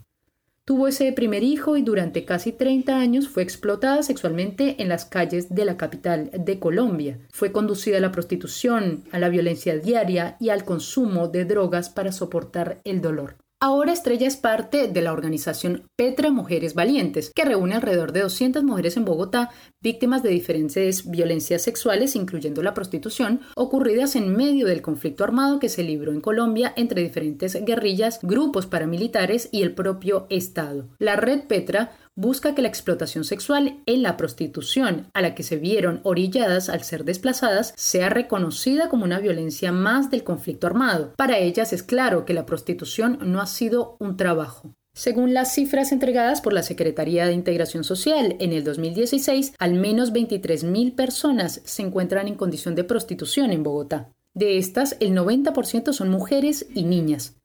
Tuvo 0.65 0.89
ese 0.89 1.13
primer 1.13 1.43
hijo 1.43 1.77
y 1.77 1.83
durante 1.83 2.25
casi 2.25 2.53
30 2.53 2.99
años 2.99 3.29
fue 3.29 3.43
explotada 3.43 4.03
sexualmente 4.03 4.77
en 4.81 4.89
las 4.89 5.05
calles 5.05 5.55
de 5.55 5.67
la 5.67 5.77
capital 5.77 6.31
de 6.33 6.59
Colombia. 6.59 7.19
Fue 7.31 7.53
conducida 7.53 7.99
a 7.99 8.01
la 8.01 8.13
prostitución, 8.13 9.05
a 9.13 9.19
la 9.19 9.29
violencia 9.29 9.77
diaria 9.77 10.39
y 10.41 10.49
al 10.49 10.65
consumo 10.65 11.29
de 11.29 11.45
drogas 11.45 11.91
para 11.91 12.13
soportar 12.13 12.81
el 12.85 13.03
dolor. 13.03 13.37
Ahora 13.63 13.93
Estrella 13.93 14.27
es 14.27 14.39
parte 14.39 14.89
de 14.89 15.03
la 15.03 15.13
organización 15.13 15.83
Petra 15.95 16.31
Mujeres 16.31 16.73
Valientes, 16.73 17.31
que 17.35 17.45
reúne 17.45 17.75
alrededor 17.75 18.13
de 18.13 18.23
200 18.23 18.65
mujeres 18.65 18.97
en 18.97 19.05
Bogotá 19.05 19.51
víctimas 19.83 20.23
de 20.23 20.31
diferentes 20.31 21.11
violencias 21.11 21.61
sexuales, 21.61 22.17
incluyendo 22.17 22.63
la 22.63 22.73
prostitución, 22.73 23.43
ocurridas 23.57 24.17
en 24.17 24.35
medio 24.35 24.67
del 24.67 24.81
conflicto 24.81 25.25
armado 25.25 25.59
que 25.59 25.69
se 25.69 25.83
libró 25.83 26.13
en 26.13 26.23
Colombia 26.23 26.73
entre 26.75 27.03
diferentes 27.03 27.63
guerrillas, 27.63 28.21
grupos 28.23 28.65
paramilitares 28.65 29.51
y 29.53 29.61
el 29.61 29.75
propio 29.75 30.27
Estado. 30.31 30.89
La 30.99 31.17
red 31.17 31.43
Petra 31.47 31.93
busca 32.21 32.55
que 32.55 32.61
la 32.63 32.69
explotación 32.69 33.25
sexual 33.25 33.81
en 33.87 34.03
la 34.03 34.19
prostitución 34.19 35.09
a 35.15 35.23
la 35.23 35.35
que 35.35 35.43
se 35.43 35.57
vieron 35.57 36.01
orilladas 36.03 36.69
al 36.69 36.85
ser 36.85 37.05
desplazadas 37.05 37.73
sea 37.77 38.11
reconocida 38.11 38.91
como 38.91 39.05
una 39.05 39.21
violencia 39.21 39.73
más 39.73 40.11
del 40.11 40.23
conflicto 40.23 40.67
armado. 40.67 41.15
Para 41.17 41.39
ellas 41.39 41.73
es 41.73 41.83
claro 41.83 42.27
que 42.27 42.35
la 42.35 42.45
prostitución 42.45 43.19
no 43.23 43.41
ha 43.41 43.47
sido 43.47 43.97
un 44.01 44.19
trabajo. 44.19 44.75
Según 44.93 45.33
las 45.33 45.55
cifras 45.55 45.93
entregadas 45.93 46.43
por 46.43 46.53
la 46.53 46.63
Secretaría 46.63 47.25
de 47.25 47.33
Integración 47.33 47.85
Social, 47.85 48.37
en 48.39 48.53
el 48.53 48.65
2016 48.65 49.55
al 49.59 49.75
menos 49.75 50.13
23.000 50.13 50.95
personas 50.95 51.63
se 51.65 51.83
encuentran 51.83 52.29
en 52.29 52.35
condición 52.35 52.75
de 52.75 52.85
prostitución 52.85 53.51
en 53.51 53.63
Bogotá. 53.63 54.13
De 54.35 54.59
estas, 54.59 54.97
el 55.01 55.17
90% 55.17 55.93
son 55.93 56.11
mujeres 56.11 56.67
y 56.75 56.85
niñas. 56.85 57.40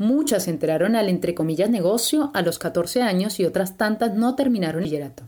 Muchas 0.00 0.48
entraron 0.48 0.96
al 0.96 1.10
entre 1.10 1.34
comillas 1.34 1.68
negocio 1.68 2.30
a 2.32 2.40
los 2.40 2.58
14 2.58 3.02
años 3.02 3.38
y 3.38 3.44
otras 3.44 3.76
tantas 3.76 4.14
no 4.14 4.34
terminaron 4.34 4.82
el 4.82 4.88
bachillerato. 4.88 5.24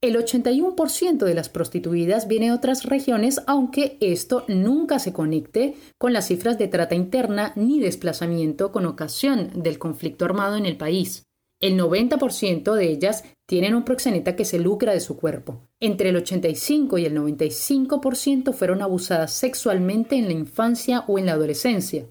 El 0.00 0.14
81% 0.14 1.24
de 1.24 1.34
las 1.34 1.48
prostituidas 1.48 2.28
viene 2.28 2.46
de 2.46 2.52
otras 2.52 2.84
regiones, 2.84 3.40
aunque 3.48 3.98
esto 3.98 4.44
nunca 4.46 5.00
se 5.00 5.12
conecte 5.12 5.74
con 5.98 6.12
las 6.12 6.28
cifras 6.28 6.58
de 6.58 6.68
trata 6.68 6.94
interna 6.94 7.50
ni 7.56 7.80
desplazamiento 7.80 8.70
con 8.70 8.86
ocasión 8.86 9.50
del 9.52 9.80
conflicto 9.80 10.26
armado 10.26 10.54
en 10.54 10.66
el 10.66 10.76
país. 10.76 11.24
El 11.60 11.76
90% 11.76 12.72
de 12.72 12.88
ellas 12.88 13.24
tienen 13.46 13.74
un 13.74 13.84
proxeneta 13.84 14.36
que 14.36 14.44
se 14.44 14.60
lucra 14.60 14.92
de 14.92 15.00
su 15.00 15.16
cuerpo. 15.16 15.66
Entre 15.80 16.10
el 16.10 16.16
85 16.16 16.98
y 16.98 17.06
el 17.06 17.16
95% 17.16 18.52
fueron 18.52 18.80
abusadas 18.80 19.32
sexualmente 19.32 20.14
en 20.14 20.26
la 20.26 20.34
infancia 20.34 21.02
o 21.08 21.18
en 21.18 21.26
la 21.26 21.32
adolescencia. 21.32 22.06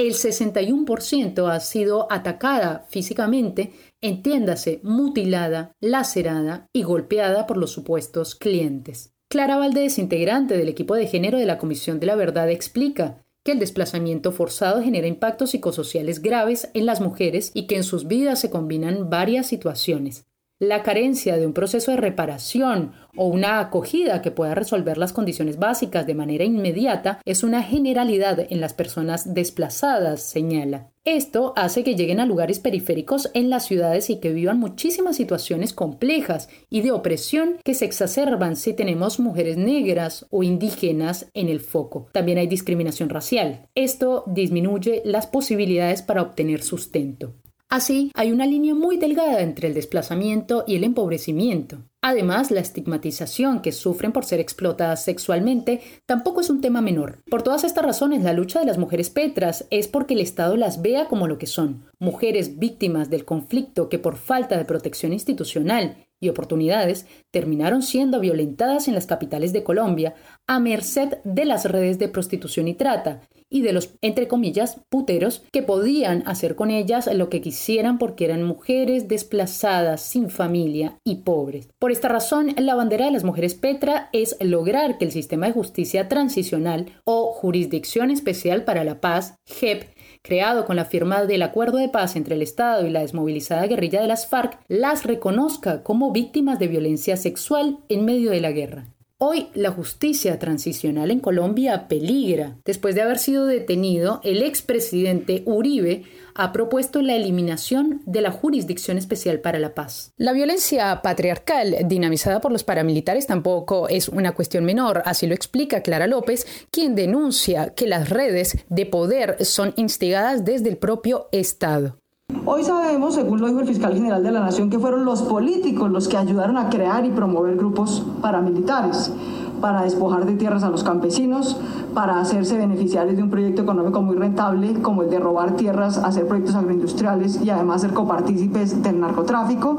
El 0.00 0.14
61% 0.14 1.52
ha 1.52 1.60
sido 1.60 2.10
atacada 2.10 2.86
físicamente, 2.88 3.74
entiéndase, 4.00 4.80
mutilada, 4.82 5.76
lacerada 5.78 6.70
y 6.72 6.84
golpeada 6.84 7.46
por 7.46 7.58
los 7.58 7.70
supuestos 7.72 8.34
clientes. 8.34 9.12
Clara 9.28 9.58
Valdés, 9.58 9.98
integrante 9.98 10.56
del 10.56 10.70
equipo 10.70 10.94
de 10.94 11.06
género 11.06 11.36
de 11.36 11.44
la 11.44 11.58
Comisión 11.58 12.00
de 12.00 12.06
la 12.06 12.14
Verdad, 12.14 12.48
explica 12.48 13.22
que 13.44 13.52
el 13.52 13.58
desplazamiento 13.58 14.32
forzado 14.32 14.82
genera 14.82 15.06
impactos 15.06 15.50
psicosociales 15.50 16.22
graves 16.22 16.70
en 16.72 16.86
las 16.86 17.02
mujeres 17.02 17.50
y 17.52 17.66
que 17.66 17.76
en 17.76 17.84
sus 17.84 18.06
vidas 18.06 18.40
se 18.40 18.48
combinan 18.48 19.10
varias 19.10 19.48
situaciones. 19.48 20.24
La 20.62 20.82
carencia 20.82 21.38
de 21.38 21.46
un 21.46 21.54
proceso 21.54 21.90
de 21.90 21.96
reparación 21.96 22.92
o 23.16 23.24
una 23.24 23.60
acogida 23.60 24.20
que 24.20 24.30
pueda 24.30 24.54
resolver 24.54 24.98
las 24.98 25.14
condiciones 25.14 25.58
básicas 25.58 26.06
de 26.06 26.14
manera 26.14 26.44
inmediata 26.44 27.18
es 27.24 27.42
una 27.42 27.62
generalidad 27.62 28.46
en 28.46 28.60
las 28.60 28.74
personas 28.74 29.32
desplazadas, 29.32 30.20
señala. 30.20 30.90
Esto 31.06 31.54
hace 31.56 31.82
que 31.82 31.94
lleguen 31.94 32.20
a 32.20 32.26
lugares 32.26 32.58
periféricos 32.58 33.30
en 33.32 33.48
las 33.48 33.64
ciudades 33.64 34.10
y 34.10 34.20
que 34.20 34.34
vivan 34.34 34.60
muchísimas 34.60 35.16
situaciones 35.16 35.72
complejas 35.72 36.50
y 36.68 36.82
de 36.82 36.92
opresión 36.92 37.56
que 37.64 37.72
se 37.72 37.86
exacerban 37.86 38.54
si 38.54 38.74
tenemos 38.74 39.18
mujeres 39.18 39.56
negras 39.56 40.26
o 40.28 40.42
indígenas 40.42 41.30
en 41.32 41.48
el 41.48 41.60
foco. 41.60 42.08
También 42.12 42.36
hay 42.36 42.48
discriminación 42.48 43.08
racial. 43.08 43.66
Esto 43.74 44.24
disminuye 44.26 45.00
las 45.06 45.26
posibilidades 45.26 46.02
para 46.02 46.20
obtener 46.20 46.60
sustento. 46.62 47.32
Así, 47.72 48.10
hay 48.14 48.32
una 48.32 48.46
línea 48.46 48.74
muy 48.74 48.96
delgada 48.96 49.42
entre 49.42 49.68
el 49.68 49.74
desplazamiento 49.74 50.64
y 50.66 50.74
el 50.74 50.82
empobrecimiento. 50.82 51.84
Además, 52.02 52.50
la 52.50 52.58
estigmatización 52.58 53.62
que 53.62 53.70
sufren 53.70 54.10
por 54.10 54.24
ser 54.24 54.40
explotadas 54.40 55.04
sexualmente 55.04 55.80
tampoco 56.04 56.40
es 56.40 56.50
un 56.50 56.60
tema 56.60 56.80
menor. 56.80 57.22
Por 57.30 57.44
todas 57.44 57.62
estas 57.62 57.84
razones, 57.84 58.24
la 58.24 58.32
lucha 58.32 58.58
de 58.58 58.66
las 58.66 58.76
mujeres 58.76 59.08
petras 59.10 59.68
es 59.70 59.86
porque 59.86 60.14
el 60.14 60.20
Estado 60.20 60.56
las 60.56 60.82
vea 60.82 61.06
como 61.06 61.28
lo 61.28 61.38
que 61.38 61.46
son, 61.46 61.84
mujeres 62.00 62.58
víctimas 62.58 63.08
del 63.08 63.24
conflicto 63.24 63.88
que 63.88 64.00
por 64.00 64.16
falta 64.16 64.58
de 64.58 64.64
protección 64.64 65.12
institucional 65.12 66.08
y 66.18 66.28
oportunidades 66.28 67.06
terminaron 67.30 67.82
siendo 67.82 68.18
violentadas 68.18 68.88
en 68.88 68.94
las 68.94 69.06
capitales 69.06 69.52
de 69.52 69.62
Colombia 69.62 70.14
a 70.48 70.58
merced 70.58 71.18
de 71.22 71.44
las 71.44 71.66
redes 71.66 72.00
de 72.00 72.08
prostitución 72.08 72.66
y 72.66 72.74
trata 72.74 73.20
y 73.50 73.62
de 73.62 73.72
los, 73.72 73.90
entre 74.00 74.28
comillas, 74.28 74.80
puteros 74.88 75.42
que 75.52 75.62
podían 75.62 76.22
hacer 76.26 76.54
con 76.54 76.70
ellas 76.70 77.10
lo 77.12 77.28
que 77.28 77.40
quisieran 77.40 77.98
porque 77.98 78.24
eran 78.24 78.44
mujeres 78.44 79.08
desplazadas, 79.08 80.00
sin 80.00 80.30
familia 80.30 80.98
y 81.04 81.16
pobres. 81.16 81.68
Por 81.78 81.90
esta 81.90 82.08
razón, 82.08 82.54
la 82.56 82.74
bandera 82.74 83.06
de 83.06 83.12
las 83.12 83.24
mujeres 83.24 83.54
Petra 83.54 84.08
es 84.12 84.36
lograr 84.40 84.96
que 84.96 85.04
el 85.04 85.12
sistema 85.12 85.46
de 85.46 85.52
justicia 85.52 86.08
transicional 86.08 86.86
o 87.04 87.32
jurisdicción 87.32 88.10
especial 88.10 88.64
para 88.64 88.84
la 88.84 89.00
paz, 89.00 89.34
JEP, 89.46 89.84
creado 90.22 90.64
con 90.64 90.76
la 90.76 90.84
firma 90.84 91.24
del 91.24 91.42
acuerdo 91.42 91.78
de 91.78 91.88
paz 91.88 92.16
entre 92.16 92.34
el 92.34 92.42
Estado 92.42 92.86
y 92.86 92.90
la 92.90 93.00
desmovilizada 93.00 93.66
guerrilla 93.66 94.00
de 94.00 94.08
las 94.08 94.26
FARC, 94.28 94.58
las 94.68 95.04
reconozca 95.04 95.82
como 95.82 96.12
víctimas 96.12 96.58
de 96.58 96.68
violencia 96.68 97.16
sexual 97.16 97.78
en 97.88 98.04
medio 98.04 98.30
de 98.30 98.40
la 98.40 98.52
guerra. 98.52 98.86
Hoy 99.22 99.48
la 99.52 99.70
justicia 99.70 100.38
transicional 100.38 101.10
en 101.10 101.20
Colombia 101.20 101.88
peligra. 101.88 102.56
Después 102.64 102.94
de 102.94 103.02
haber 103.02 103.18
sido 103.18 103.44
detenido, 103.44 104.22
el 104.24 104.42
expresidente 104.42 105.42
Uribe 105.44 106.04
ha 106.34 106.54
propuesto 106.54 107.02
la 107.02 107.14
eliminación 107.16 108.00
de 108.06 108.22
la 108.22 108.30
Jurisdicción 108.30 108.96
Especial 108.96 109.40
para 109.40 109.58
la 109.58 109.74
Paz. 109.74 110.14
La 110.16 110.32
violencia 110.32 111.02
patriarcal 111.02 111.76
dinamizada 111.84 112.40
por 112.40 112.50
los 112.50 112.64
paramilitares 112.64 113.26
tampoco 113.26 113.90
es 113.90 114.08
una 114.08 114.32
cuestión 114.32 114.64
menor, 114.64 115.02
así 115.04 115.26
lo 115.26 115.34
explica 115.34 115.82
Clara 115.82 116.06
López, 116.06 116.46
quien 116.70 116.94
denuncia 116.94 117.74
que 117.74 117.86
las 117.86 118.08
redes 118.08 118.56
de 118.70 118.86
poder 118.86 119.44
son 119.44 119.74
instigadas 119.76 120.46
desde 120.46 120.70
el 120.70 120.78
propio 120.78 121.28
Estado. 121.30 121.98
Hoy 122.46 122.64
sabemos, 122.64 123.14
según 123.14 123.40
lo 123.40 123.48
dijo 123.48 123.60
el 123.60 123.66
fiscal 123.66 123.94
general 123.94 124.22
de 124.22 124.32
la 124.32 124.40
Nación, 124.40 124.70
que 124.70 124.78
fueron 124.78 125.04
los 125.04 125.22
políticos 125.22 125.90
los 125.90 126.08
que 126.08 126.16
ayudaron 126.16 126.56
a 126.56 126.68
crear 126.68 127.04
y 127.04 127.10
promover 127.10 127.56
grupos 127.56 128.04
paramilitares 128.22 129.12
para 129.60 129.82
despojar 129.82 130.24
de 130.24 130.34
tierras 130.34 130.62
a 130.62 130.70
los 130.70 130.82
campesinos, 130.82 131.60
para 131.94 132.18
hacerse 132.18 132.56
beneficiarios 132.56 133.16
de 133.16 133.22
un 133.22 133.30
proyecto 133.30 133.62
económico 133.62 134.00
muy 134.00 134.16
rentable 134.16 134.80
como 134.80 135.02
el 135.02 135.10
de 135.10 135.18
robar 135.18 135.56
tierras, 135.56 135.98
hacer 135.98 136.26
proyectos 136.26 136.54
agroindustriales 136.54 137.42
y 137.42 137.50
además 137.50 137.82
ser 137.82 137.92
copartícipes 137.92 138.82
del 138.82 139.00
narcotráfico. 139.00 139.78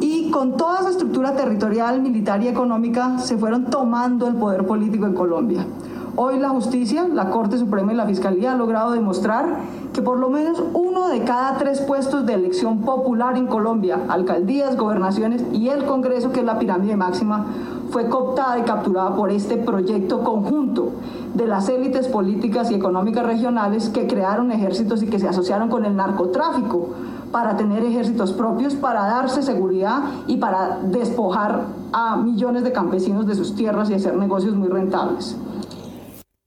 Y 0.00 0.30
con 0.30 0.56
toda 0.56 0.80
esa 0.80 0.90
estructura 0.90 1.34
territorial, 1.34 2.00
militar 2.00 2.42
y 2.42 2.48
económica 2.48 3.18
se 3.18 3.36
fueron 3.36 3.66
tomando 3.66 4.26
el 4.28 4.34
poder 4.34 4.66
político 4.66 5.06
en 5.06 5.14
Colombia. 5.14 5.66
Hoy 6.14 6.38
la 6.38 6.50
justicia, 6.50 7.08
la 7.08 7.30
Corte 7.30 7.56
Suprema 7.56 7.94
y 7.94 7.96
la 7.96 8.04
Fiscalía 8.04 8.52
han 8.52 8.58
logrado 8.58 8.92
demostrar 8.92 9.46
que 9.94 10.02
por 10.02 10.18
lo 10.18 10.28
menos 10.28 10.62
uno 10.74 11.08
de 11.08 11.24
cada 11.24 11.56
tres 11.56 11.80
puestos 11.80 12.26
de 12.26 12.34
elección 12.34 12.82
popular 12.82 13.38
en 13.38 13.46
Colombia, 13.46 13.98
alcaldías, 14.08 14.76
gobernaciones 14.76 15.42
y 15.54 15.70
el 15.70 15.86
Congreso, 15.86 16.30
que 16.30 16.40
es 16.40 16.46
la 16.46 16.58
pirámide 16.58 16.96
máxima, 16.96 17.46
fue 17.90 18.10
cooptada 18.10 18.58
y 18.58 18.62
capturada 18.62 19.16
por 19.16 19.30
este 19.30 19.56
proyecto 19.56 20.22
conjunto 20.22 20.90
de 21.32 21.46
las 21.46 21.70
élites 21.70 22.08
políticas 22.08 22.70
y 22.70 22.74
económicas 22.74 23.24
regionales 23.24 23.88
que 23.88 24.06
crearon 24.06 24.52
ejércitos 24.52 25.02
y 25.02 25.06
que 25.06 25.18
se 25.18 25.28
asociaron 25.28 25.70
con 25.70 25.86
el 25.86 25.96
narcotráfico 25.96 26.90
para 27.30 27.56
tener 27.56 27.82
ejércitos 27.84 28.34
propios, 28.34 28.74
para 28.74 29.06
darse 29.06 29.42
seguridad 29.42 30.02
y 30.26 30.36
para 30.36 30.78
despojar 30.82 31.62
a 31.94 32.16
millones 32.16 32.64
de 32.64 32.72
campesinos 32.72 33.26
de 33.26 33.34
sus 33.34 33.54
tierras 33.54 33.88
y 33.88 33.94
hacer 33.94 34.14
negocios 34.14 34.54
muy 34.54 34.68
rentables. 34.68 35.38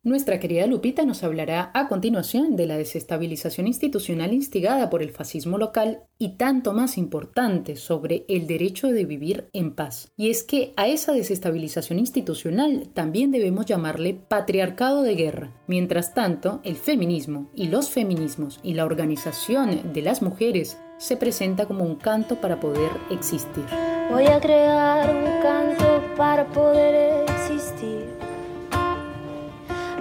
Nuestra 0.06 0.39
querida 0.39 0.68
Lupita 0.68 1.04
nos 1.04 1.24
hablará 1.24 1.72
a 1.74 1.88
continuación 1.88 2.56
de 2.56 2.68
la 2.68 2.78
desestabilización 2.78 3.65
institucional 3.65 4.36
instigada 4.36 4.91
por 4.91 5.02
el 5.02 5.10
fascismo 5.10 5.58
local 5.58 6.04
y 6.20 6.38
tanto 6.38 6.74
más 6.74 7.00
importante 7.00 7.76
sobre 7.76 8.24
el 8.30 8.46
derecho 8.46 8.89
de 8.89 9.04
vivir 9.04 9.50
en 9.52 9.74
paz. 9.74 10.12
Y 10.15 10.30
es 10.30 10.44
que 10.44 10.76
a 10.78 10.88
esa 10.88 11.12
desestabilización 11.12 11.98
institucional 11.98 12.88
también 12.94 13.32
debemos 13.32 13.65
llamarle 13.65 14.13
patriarcado 14.13 15.02
de 15.02 15.15
guerra. 15.15 15.54
Mientras 15.65 16.13
tanto, 16.13 16.62
el 16.63 16.76
feminismo 16.76 17.50
y 17.56 17.70
los 17.70 17.89
feminismos 17.89 18.60
y 18.62 18.76
la 18.76 18.86
organización 18.86 19.91
de 19.91 20.04
las 20.04 20.22
mujeres 20.22 20.78
se 21.00 21.18
presenta 21.18 21.65
como 21.65 21.84
un 21.84 21.96
canto 21.96 22.39
para 22.39 22.60
poder 22.60 22.91
existir. 23.10 23.65
Voy 24.12 24.28
a 24.28 24.39
crear 24.39 25.10
un 25.10 25.41
canto 25.41 26.04
para 26.15 26.46
poder 26.46 26.94
existir 26.94 27.35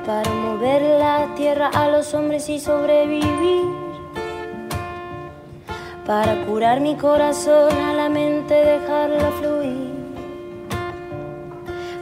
para 0.06 0.30
mover 0.30 0.82
la 0.82 1.34
tierra 1.34 1.68
a 1.68 1.88
los 1.88 2.12
hombres 2.12 2.48
y 2.50 2.60
sobrevivir, 2.60 3.64
para 6.06 6.44
curar 6.44 6.80
mi 6.80 6.94
corazón 6.96 7.72
a 7.72 7.94
la 7.94 8.08
mente, 8.10 8.54
dejarla 8.54 9.30
fluir, 9.40 9.94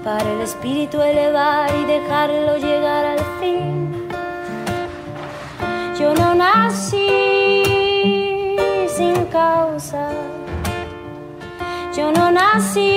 para 0.02 0.32
el 0.32 0.40
espíritu 0.40 1.00
elevar 1.00 1.70
y 1.76 1.84
dejarlo 1.84 2.56
llegar 2.56 3.04
al 3.04 3.20
fin. 3.40 4.08
Yo 5.98 6.12
no 6.14 6.34
nací 6.34 7.62
sin 8.88 9.24
causa, 9.26 10.10
yo 11.96 12.10
no 12.10 12.32
nací 12.32 12.91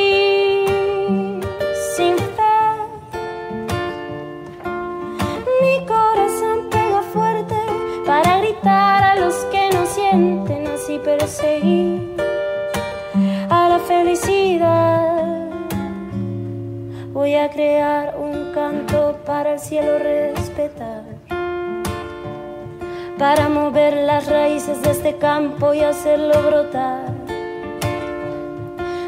campo 25.17 25.73
y 25.73 25.81
hacerlo 25.81 26.33
brotar, 26.43 27.11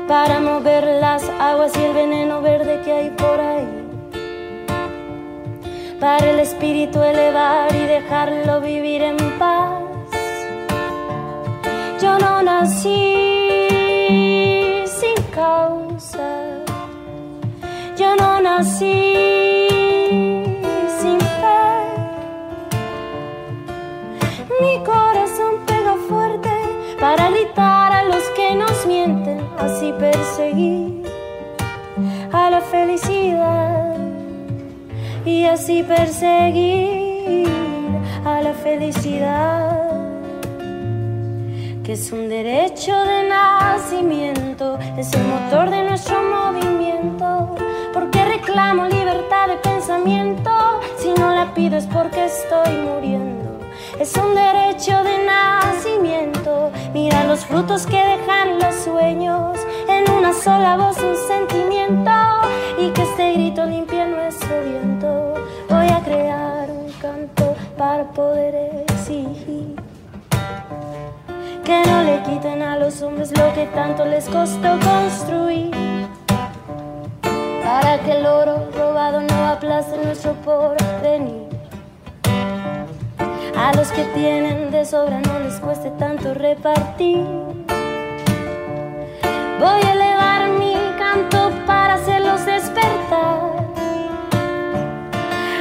para 0.08 0.40
mover 0.40 0.84
las 1.02 1.30
aguas 1.30 1.72
y 1.78 1.84
el 1.84 1.94
veneno 1.94 2.42
verde 2.42 2.82
que 2.84 2.92
hay 2.92 3.10
por 3.12 3.40
ahí. 3.40 3.84
Para 6.00 6.30
el 6.30 6.40
espíritu 6.40 7.02
elevar 7.02 7.74
y 7.74 7.86
dejarlo 7.86 8.62
vivir 8.62 9.02
en 9.02 9.18
paz. 9.40 9.84
Yo 12.02 12.20
no 12.20 12.44
nací 12.44 13.18
sin 14.86 15.24
causa, 15.34 16.64
yo 17.98 18.16
no 18.16 18.40
nací 18.40 19.37
así 29.58 29.94
perseguir 30.00 31.04
a 32.32 32.50
la 32.50 32.62
felicidad 32.62 33.96
y 35.26 35.46
así 35.46 35.84
perseguir 35.84 37.48
a 38.26 38.42
la 38.42 38.54
felicidad 38.54 39.88
que 41.88 41.94
es 41.94 42.12
un 42.12 42.28
derecho 42.28 42.94
de 43.06 43.30
nacimiento, 43.30 44.78
es 44.98 45.14
el 45.14 45.24
motor 45.24 45.70
de 45.70 45.84
nuestro 45.84 46.22
movimiento. 46.22 47.56
Porque 47.94 48.26
reclamo 48.26 48.88
libertad 48.88 49.48
de 49.48 49.56
pensamiento, 49.56 50.52
si 50.98 51.14
no 51.18 51.34
la 51.34 51.54
pido 51.54 51.78
es 51.78 51.86
porque 51.86 52.26
estoy 52.26 52.76
muriendo. 52.76 53.37
Es 54.00 54.14
un 54.16 54.36
derecho 54.36 55.04
de 55.04 55.26
nacimiento, 55.26 56.72
Mira 56.94 57.24
los 57.24 57.46
frutos 57.46 57.86
que 57.88 57.98
dejan 57.98 58.60
los 58.60 58.76
sueños, 58.76 59.58
en 59.90 60.10
una 60.12 60.34
sola 60.34 60.78
voz 60.78 60.98
un 61.00 61.16
sentimiento, 61.28 62.12
y 62.78 62.92
que 62.92 63.02
este 63.02 63.34
grito 63.34 63.66
limpie 63.66 64.06
nuestro 64.06 64.62
viento. 64.64 65.34
Voy 65.70 65.88
a 65.88 66.00
crear 66.04 66.70
un 66.70 66.92
canto 67.02 67.56
para 67.78 68.04
poder 68.12 68.86
exigir 68.88 69.76
que 71.64 71.84
no 71.86 72.04
le 72.04 72.22
quiten 72.24 72.62
a 72.62 72.78
los 72.78 73.02
hombres 73.02 73.32
lo 73.38 73.54
que 73.54 73.66
tanto 73.66 74.06
les 74.06 74.30
costó 74.30 74.80
construir. 74.80 75.76
Para 77.64 78.00
que 78.00 78.12
el 78.12 78.26
oro 78.26 78.70
robado 78.78 79.22
no 79.22 79.48
aplaste 79.48 79.98
nuestro 79.98 80.34
porvenir. 80.46 81.47
A 83.58 83.74
los 83.76 83.92
que 83.92 84.04
tienen 84.14 84.70
de 84.70 84.86
sobra 84.86 85.20
no 85.20 85.40
les 85.40 85.56
cueste 85.60 85.90
tanto 85.98 86.36
repartir. 86.36 87.26
Voy 89.60 89.82
a 89.84 89.94
elevar 89.94 90.50
mi 90.50 90.76
canto 91.00 91.52
para 91.66 91.96
hacerlos 91.96 92.46
despertar. 92.46 93.66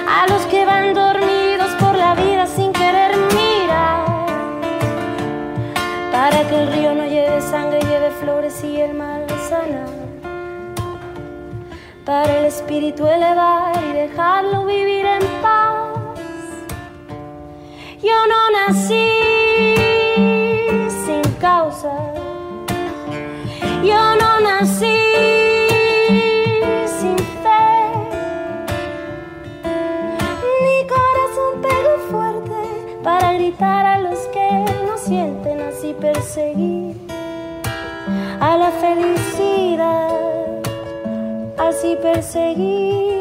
A 0.09 0.27
los 0.29 0.43
que 0.43 0.67
van 0.67 0.93
dormidos 0.93 1.71
por 1.81 1.97
la 1.97 2.15
vida 2.15 2.47
sin 2.47 2.71
querer 2.75 3.17
mirar. 3.35 4.05
Para 6.13 6.47
que 6.49 6.63
el 6.63 6.73
río 6.75 6.95
no 6.95 7.07
lleve 7.07 7.41
sangre, 7.41 7.81
lleve 7.81 8.11
flores 8.11 8.63
y 8.63 8.83
el 8.83 8.93
mal 8.93 9.25
sanar. 9.49 9.89
Para 12.05 12.41
el 12.41 12.45
espíritu 12.45 13.07
elevar 13.07 13.75
y 13.91 13.93
dejarlo 13.95 14.67
vivir 14.67 15.07
en. 15.07 15.26
Yo 18.07 18.19
no 18.33 18.41
nací 18.57 19.09
sin 21.05 21.25
causa. 21.41 21.93
Yo 23.83 24.03
no 24.21 24.41
nací 24.49 24.99
sin 26.99 27.19
fe. 27.43 27.67
Mi 30.67 30.79
corazón 30.95 31.53
pegó 31.67 31.99
fuerte 32.09 32.61
para 33.03 33.33
gritar 33.33 33.85
a 33.87 33.99
los 33.99 34.21
que 34.35 34.51
no 34.87 34.97
sienten 34.97 35.63
así 35.63 35.93
perseguir 36.01 36.95
a 38.41 38.57
la 38.57 38.71
felicidad, 38.71 40.11
así 41.59 41.99
perseguir 42.01 43.16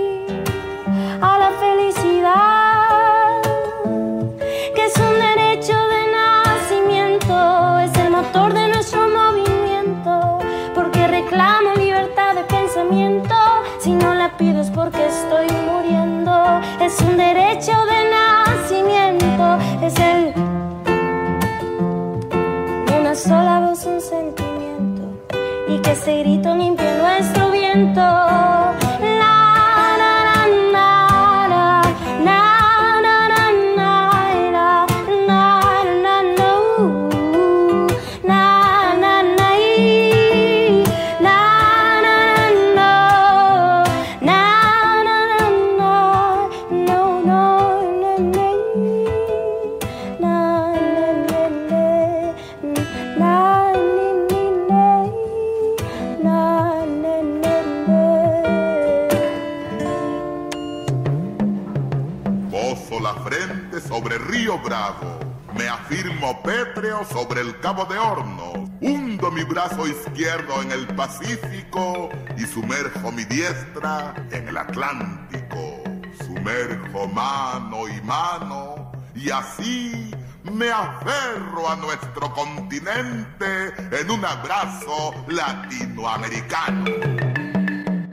Río 64.28 64.58
Bravo. 64.60 65.20
Me 65.58 65.68
afirmo 65.68 66.42
pétreo 66.42 67.06
sobre 67.06 67.42
el 67.42 67.60
Cabo 67.60 67.86
de 67.86 67.98
Hornos. 67.98 68.70
Hundo 68.82 69.32
mi 69.32 69.44
brazo 69.44 69.88
izquierdo 69.88 70.62
en 70.62 70.72
el 70.72 70.88
Pacífico 70.96 72.10
y 72.38 72.46
sumerjo 72.46 73.12
mi 73.12 73.24
diestra 73.26 74.14
en 74.32 74.48
el 74.48 74.58
Atlántico. 74.58 75.84
Sumerjo 76.26 77.08
mano 77.08 77.88
y 77.88 78.02
mano 78.02 78.92
y 79.16 79.30
así 79.30 80.12
me 80.44 80.70
aferro 80.70 81.70
a 81.70 81.76
nuestro 81.78 82.32
continente 82.34 83.74
en 83.92 84.12
un 84.12 84.26
abrazo 84.26 85.14
latinoamericano. 85.28 87.25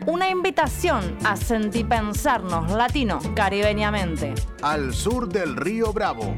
Una 0.07 0.29
invitación 0.29 1.17
a 1.25 1.37
sentipensarnos 1.37 2.73
latino 2.73 3.21
caribeñamente. 3.37 4.35
Al 4.61 4.93
sur 4.93 5.29
del 5.29 5.55
río 5.55 5.93
Bravo. 5.93 6.35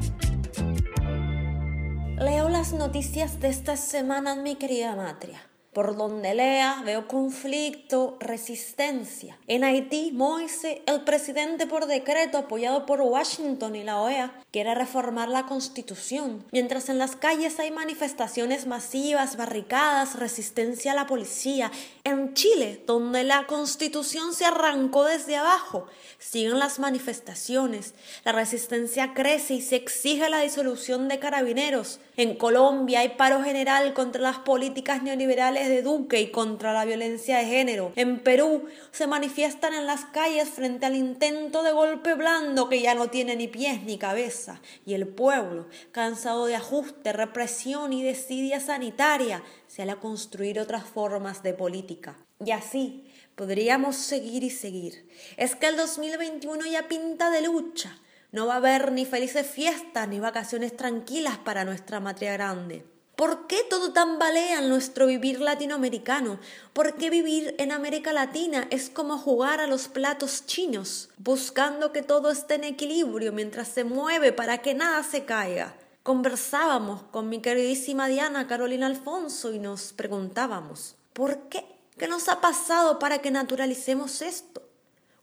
Leo 2.19 2.51
las 2.51 2.75
noticias 2.75 3.41
de 3.41 3.49
esta 3.49 3.79
semana 3.79 4.35
en 4.35 4.43
mi 4.43 4.57
querida 4.57 4.95
matria. 4.95 5.41
Por 5.75 5.97
donde 5.97 6.35
lea 6.35 6.83
veo 6.85 7.09
conflicto, 7.09 8.17
resistencia. 8.21 9.37
En 9.49 9.65
Haití, 9.65 10.13
Moise, 10.13 10.83
el 10.87 11.03
presidente 11.03 11.67
por 11.67 11.87
decreto 11.87 12.39
apoyado 12.39 12.87
por 12.87 13.01
Washington 13.01 13.75
y 13.75 13.83
la 13.83 14.01
OEA, 14.01 14.41
quiere 14.53 14.73
reformar 14.77 15.29
la 15.29 15.47
constitución, 15.47 16.45
mientras 16.53 16.89
en 16.89 16.99
las 16.99 17.17
calles 17.17 17.59
hay 17.59 17.73
manifestaciones 17.73 18.69
masivas, 18.69 19.37
barricadas, 19.37 20.15
resistencia 20.15 20.93
a 20.93 20.95
la 20.95 21.09
policía. 21.09 21.73
En 22.05 22.35
Chile, 22.35 22.81
donde 22.87 23.25
la 23.25 23.49
constitución 23.49 24.33
se 24.33 24.45
arrancó 24.45 25.03
desde 25.03 25.35
abajo, 25.35 25.89
siguen 26.21 26.61
las 26.61 26.79
manifestaciones, 26.79 27.95
la 28.25 28.31
resistencia 28.31 29.13
crece 29.13 29.55
y 29.55 29.61
se 29.61 29.75
exige 29.75 30.31
la 30.31 30.39
disolución 30.41 31.09
de 31.09 31.19
carabineros. 31.19 31.99
En 32.17 32.37
Colombia 32.37 33.01
hay 33.01 33.09
paro 33.09 33.43
general 33.43 33.93
contra 33.93 34.23
las 34.23 34.39
políticas 34.39 35.03
neoliberales 35.03 35.64
de 35.69 35.83
Duque 35.83 36.21
y 36.21 36.31
contra 36.31 36.73
la 36.73 36.85
violencia 36.85 37.39
de 37.39 37.47
género. 37.47 37.93
En 37.97 38.21
Perú 38.21 38.67
se 38.91 39.07
manifiestan 39.07 39.75
en 39.75 39.87
las 39.87 40.05
calles 40.07 40.49
frente 40.49 40.87
al 40.87 40.97
intento 40.97 41.63
de 41.63 41.73
golpe 41.73 42.15
blando 42.15 42.69
que 42.69 42.81
ya 42.81 42.95
no 42.95 43.09
tiene 43.09 43.37
ni 43.37 43.49
pies 43.49 43.83
ni 43.83 43.99
cabeza. 43.99 44.61
Y 44.85 44.95
el 44.95 45.07
pueblo, 45.07 45.69
cansado 45.93 46.47
de 46.47 46.57
ajuste, 46.57 47.13
represión 47.13 47.93
y 47.93 48.03
desidia 48.03 48.61
sanitaria, 48.61 49.43
sale 49.67 49.93
a 49.93 50.01
construir 50.01 50.61
otras 50.61 50.85
formas 50.85 51.43
de 51.43 51.55
política. 51.55 52.17
Y 52.45 52.51
así 52.51 53.11
podríamos 53.35 53.97
seguir 53.97 54.45
y 54.45 54.51
seguir. 54.51 55.09
Es 55.37 55.57
que 55.57 55.67
el 55.67 55.77
2021 55.77 56.67
ya 56.67 56.89
pinta 56.89 57.31
de 57.31 57.43
lucha. 57.43 57.99
No 58.33 58.47
va 58.47 58.55
a 58.55 58.57
haber 58.57 58.91
ni 58.93 59.05
felices 59.05 59.47
fiestas 59.47 60.09
ni 60.09 60.19
vacaciones 60.19 60.77
tranquilas 60.77 61.39
para 61.39 61.65
nuestra 61.65 62.01
matria 62.01 62.33
grande. 62.33 62.94
¿Por 63.17 63.47
qué 63.47 63.63
todo 63.71 63.93
tambalea 63.93 64.59
en 64.59 64.69
nuestro 64.69 65.07
vivir 65.07 65.41
latinoamericano? 65.41 66.41
¿Por 66.73 66.95
qué 66.97 67.11
vivir 67.11 67.55
en 67.59 67.71
América 67.71 68.13
Latina 68.13 68.67
es 68.71 68.91
como 68.91 69.19
jugar 69.19 69.61
a 69.61 69.69
los 69.69 69.87
platos 69.87 70.47
chinos, 70.47 71.11
buscando 71.19 71.93
que 71.93 72.03
todo 72.03 72.33
esté 72.33 72.55
en 72.55 72.65
equilibrio 72.65 73.33
mientras 73.33 73.69
se 73.69 73.85
mueve 73.85 74.33
para 74.33 74.59
que 74.59 74.75
nada 74.75 75.05
se 75.05 75.25
caiga? 75.25 75.77
Conversábamos 76.03 77.05
con 77.05 77.29
mi 77.29 77.41
queridísima 77.41 78.09
Diana 78.09 78.49
Carolina 78.49 78.87
Alfonso 78.87 79.53
y 79.53 79.61
nos 79.61 79.93
preguntábamos, 79.93 80.97
¿por 81.13 81.49
qué? 81.49 81.65
¿Qué 81.97 82.09
nos 82.09 82.29
ha 82.29 82.41
pasado 82.41 82.99
para 82.99 83.19
que 83.19 83.31
naturalicemos 83.31 84.23
esto? 84.23 84.69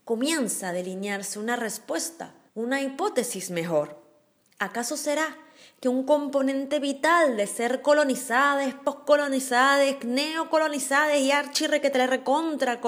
Comienza 0.06 0.70
a 0.70 0.74
delinearse 0.74 1.40
una 1.40 1.58
respuesta, 1.58 2.34
una 2.56 2.82
hipótesis 2.82 3.52
mejor. 3.52 4.02
¿Acaso 4.60 4.96
será 4.96 5.38
que 5.80 5.90
un 5.90 6.04
componente 6.04 6.80
vital 6.80 7.38
de 7.38 7.48
ser 7.48 7.82
colonizades, 7.82 8.74
poscolonizades, 8.76 10.04
neocolonizades 10.04 11.22
y 11.22 11.32
archirrequetre 11.32 12.08
recontra 12.08 12.80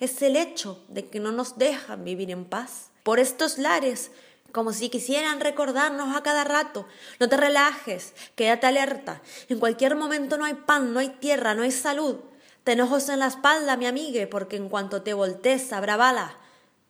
es 0.00 0.22
el 0.22 0.36
hecho 0.36 0.84
de 0.88 1.06
que 1.06 1.20
no 1.20 1.32
nos 1.32 1.58
dejan 1.58 2.04
vivir 2.04 2.30
en 2.30 2.44
paz? 2.44 2.90
Por 3.02 3.18
estos 3.18 3.58
lares 3.58 4.10
como 4.56 4.72
si 4.72 4.88
quisieran 4.88 5.40
recordarnos 5.40 6.16
a 6.16 6.22
cada 6.22 6.42
rato. 6.42 6.86
No 7.20 7.28
te 7.28 7.36
relajes, 7.36 8.14
quédate 8.36 8.66
alerta. 8.66 9.20
En 9.50 9.58
cualquier 9.58 9.96
momento 9.96 10.38
no 10.38 10.46
hay 10.46 10.54
pan, 10.54 10.94
no 10.94 11.00
hay 11.00 11.10
tierra, 11.10 11.54
no 11.54 11.62
hay 11.62 11.70
salud. 11.70 12.16
Ten 12.64 12.80
ojos 12.80 13.10
en 13.10 13.18
la 13.18 13.26
espalda, 13.26 13.76
mi 13.76 13.84
amigue, 13.84 14.26
porque 14.26 14.56
en 14.56 14.70
cuanto 14.70 15.02
te 15.02 15.12
voltees 15.12 15.74
habrá 15.74 15.98
bala. 15.98 16.38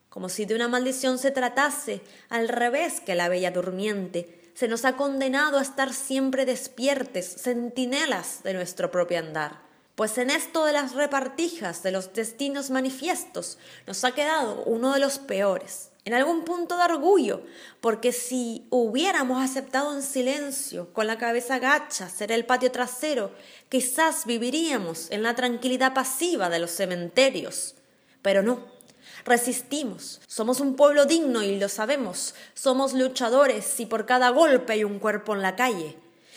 Como 0.09 0.29
si 0.29 0.45
de 0.45 0.55
una 0.55 0.69
maldición 0.69 1.19
se 1.19 1.33
tratase, 1.33 2.03
al 2.29 2.49
revés 2.49 3.01
que 3.01 3.17
la 3.17 3.29
bella 3.29 3.51
durmiente. 3.51 4.46
Se 4.57 4.69
nos 4.69 4.87
ha 4.87 4.97
condenado 4.97 5.59
a 5.59 5.63
estar 5.63 5.93
siempre 5.93 6.47
despiertes, 6.47 7.43
centinelas 7.43 8.43
de 8.43 8.55
nuestro 8.55 8.91
propio 8.91 9.19
andar. 9.19 9.61
Pues 9.97 10.17
en 10.17 10.31
esto 10.31 10.65
de 10.65 10.73
las 10.73 10.95
repartijas 10.95 11.83
de 11.83 11.91
los 11.91 12.15
destinos 12.15 12.71
manifiestos 12.71 13.59
nos 13.87 14.03
ha 14.05 14.13
quedado 14.13 14.63
uno 14.65 14.95
de 14.95 15.01
los 15.01 15.19
peores, 15.19 15.91
en 16.07 16.15
algún 16.15 16.45
punto 16.45 16.79
de 16.79 16.85
orgullo, 16.85 17.43
porque 17.83 18.13
si 18.13 18.67
hubiéramos 18.71 19.45
aceptado 19.45 19.95
en 19.95 20.03
silencio, 20.03 20.91
con 20.95 21.07
la 21.07 21.19
cabeza 21.19 21.59
gacha, 21.59 22.09
ser 22.09 22.33
el 22.33 22.47
patio 22.47 22.73
trasero, 22.73 23.33
quizás 23.69 24.25
viviríamos 24.25 25.11
en 25.11 25.23
la 25.23 25.35
tranquilidad 25.35 25.93
pasiva 25.93 26.49
de 26.49 26.61
los 26.61 26.71
cementerios. 26.71 27.75
Pero 28.23 28.43
no, 28.43 28.65
resistimos, 29.25 30.21
somos 30.27 30.61
un 30.61 30.77
pueblo 30.77 31.05
digno 31.05 31.43
y 31.43 31.59
lo 31.59 31.69
sabemos, 31.69 32.35
somos 32.55 32.93
luchadores 32.93 33.79
y 33.81 33.87
por 33.87 34.07
cada 34.07 34.31
golpe 34.31 34.75
hay 34.75 34.85
un 34.85 34.99
cuerpo 34.99 35.35
en 35.35 35.43
la 35.43 35.57
calle. 35.57 35.97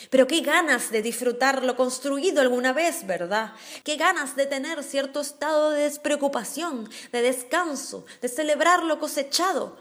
Pero 0.10 0.28
qué 0.28 0.42
ganas 0.42 0.92
de 0.92 1.02
disfrutar 1.02 1.64
lo 1.64 1.76
construido 1.76 2.42
alguna 2.42 2.72
vez, 2.72 3.06
¿verdad? 3.06 3.54
Qué 3.84 3.98
ganas 3.98 4.36
de 4.36 4.46
tener 4.46 4.84
cierto 4.84 5.20
estado 5.20 5.72
de 5.72 5.84
despreocupación, 5.84 6.90
de 7.12 7.22
descanso, 7.22 8.06
de 8.22 8.30
celebrar 8.30 8.84
lo 8.84 9.00
cosechado. 9.00 9.78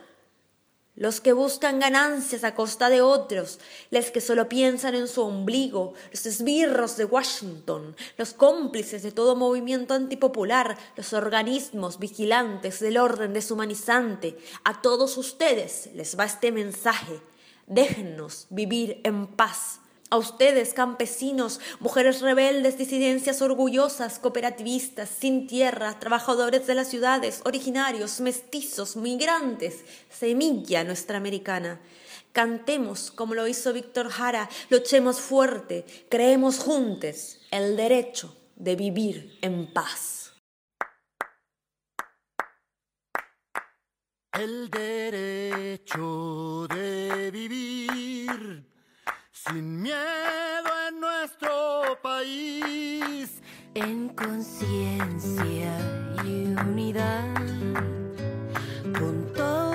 Los 0.98 1.20
que 1.20 1.32
buscan 1.32 1.78
ganancias 1.78 2.42
a 2.42 2.56
costa 2.56 2.90
de 2.90 3.02
otros, 3.02 3.60
los 3.92 4.10
que 4.10 4.20
solo 4.20 4.48
piensan 4.48 4.96
en 4.96 5.06
su 5.06 5.22
ombligo, 5.22 5.94
los 6.10 6.26
esbirros 6.26 6.96
de 6.96 7.04
Washington, 7.04 7.94
los 8.16 8.32
cómplices 8.32 9.04
de 9.04 9.12
todo 9.12 9.36
movimiento 9.36 9.94
antipopular, 9.94 10.76
los 10.96 11.12
organismos 11.12 12.00
vigilantes 12.00 12.80
del 12.80 12.98
orden 12.98 13.32
deshumanizante, 13.32 14.38
a 14.64 14.82
todos 14.82 15.16
ustedes 15.18 15.88
les 15.94 16.18
va 16.18 16.24
este 16.24 16.50
mensaje. 16.50 17.20
Déjennos 17.68 18.48
vivir 18.50 19.00
en 19.04 19.28
paz. 19.28 19.78
A 20.10 20.16
ustedes, 20.16 20.72
campesinos, 20.72 21.60
mujeres 21.80 22.22
rebeldes, 22.22 22.78
disidencias 22.78 23.42
orgullosas, 23.42 24.18
cooperativistas, 24.18 25.10
sin 25.10 25.46
tierra, 25.46 25.98
trabajadores 25.98 26.66
de 26.66 26.74
las 26.74 26.88
ciudades, 26.88 27.42
originarios, 27.44 28.18
mestizos, 28.20 28.96
migrantes, 28.96 29.84
semilla 30.08 30.82
nuestra 30.82 31.18
americana. 31.18 31.78
Cantemos 32.32 33.10
como 33.10 33.34
lo 33.34 33.46
hizo 33.46 33.74
Víctor 33.74 34.08
Jara, 34.08 34.48
luchemos 34.70 35.20
fuerte, 35.20 35.84
creemos 36.08 36.58
juntos 36.58 37.40
el 37.50 37.76
derecho 37.76 38.34
de 38.56 38.76
vivir 38.76 39.38
en 39.42 39.70
paz. 39.74 40.32
El 44.32 44.70
derecho 44.70 46.66
de 46.68 47.30
vivir 47.30 48.67
sin 49.50 49.82
miedo 49.82 50.70
en 50.88 51.00
nuestro 51.00 51.98
país, 52.02 53.40
en 53.74 54.08
conciencia 54.10 55.78
y 56.24 56.46
unidad, 56.46 57.34
con 58.98 59.32
toda 59.34 59.67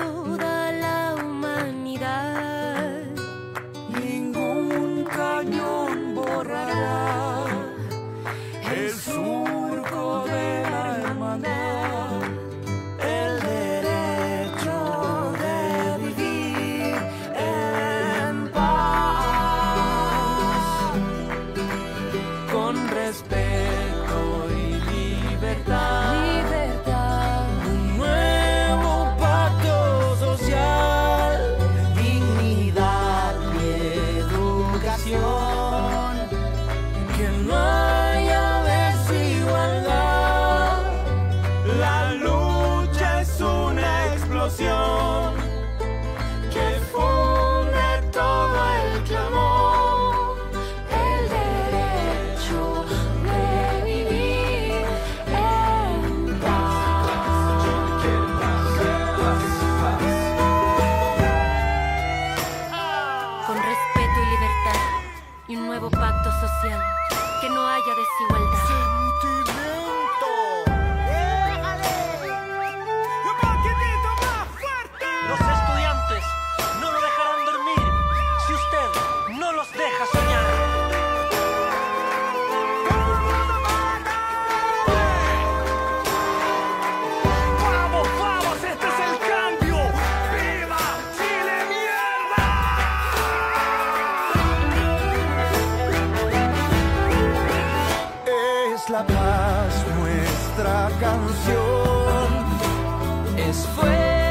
Es 98.84 98.90
la 98.90 99.06
paz 99.06 99.86
nuestra 99.98 100.90
canción. 101.00 102.28
Es 103.38 103.66
fuego 103.68 104.23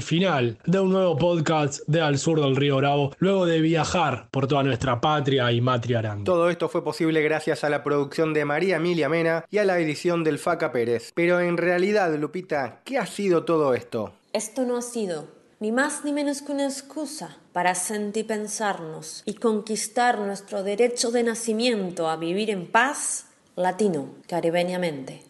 al 0.00 0.04
final 0.06 0.56
de 0.64 0.80
un 0.80 0.92
nuevo 0.92 1.18
podcast 1.18 1.82
de 1.86 2.00
Al 2.00 2.16
Sur 2.16 2.40
del 2.40 2.56
Río 2.56 2.78
Bravo, 2.78 3.14
luego 3.18 3.44
de 3.44 3.60
viajar 3.60 4.28
por 4.30 4.46
toda 4.46 4.62
nuestra 4.62 4.98
patria 4.98 5.52
y 5.52 5.60
matria 5.60 5.98
aranda. 5.98 6.24
Todo 6.24 6.48
esto 6.48 6.70
fue 6.70 6.82
posible 6.82 7.20
gracias 7.20 7.64
a 7.64 7.68
la 7.68 7.84
producción 7.84 8.32
de 8.32 8.46
María 8.46 8.76
Emilia 8.76 9.10
Mena 9.10 9.44
y 9.50 9.58
a 9.58 9.64
la 9.64 9.78
edición 9.78 10.24
del 10.24 10.38
Faca 10.38 10.72
Pérez. 10.72 11.12
Pero 11.14 11.38
en 11.40 11.58
realidad, 11.58 12.16
Lupita, 12.16 12.80
¿qué 12.82 12.96
ha 12.96 13.04
sido 13.04 13.44
todo 13.44 13.74
esto? 13.74 14.14
Esto 14.32 14.64
no 14.64 14.78
ha 14.78 14.82
sido 14.82 15.28
ni 15.58 15.70
más 15.70 16.02
ni 16.02 16.14
menos 16.14 16.40
que 16.40 16.52
una 16.52 16.64
excusa 16.64 17.36
para 17.52 17.74
sentipensarnos 17.74 19.22
y 19.26 19.34
conquistar 19.34 20.18
nuestro 20.18 20.62
derecho 20.62 21.10
de 21.10 21.24
nacimiento 21.24 22.08
a 22.08 22.16
vivir 22.16 22.48
en 22.48 22.66
paz 22.66 23.26
latino, 23.54 24.14
caribeñamente. 24.26 25.29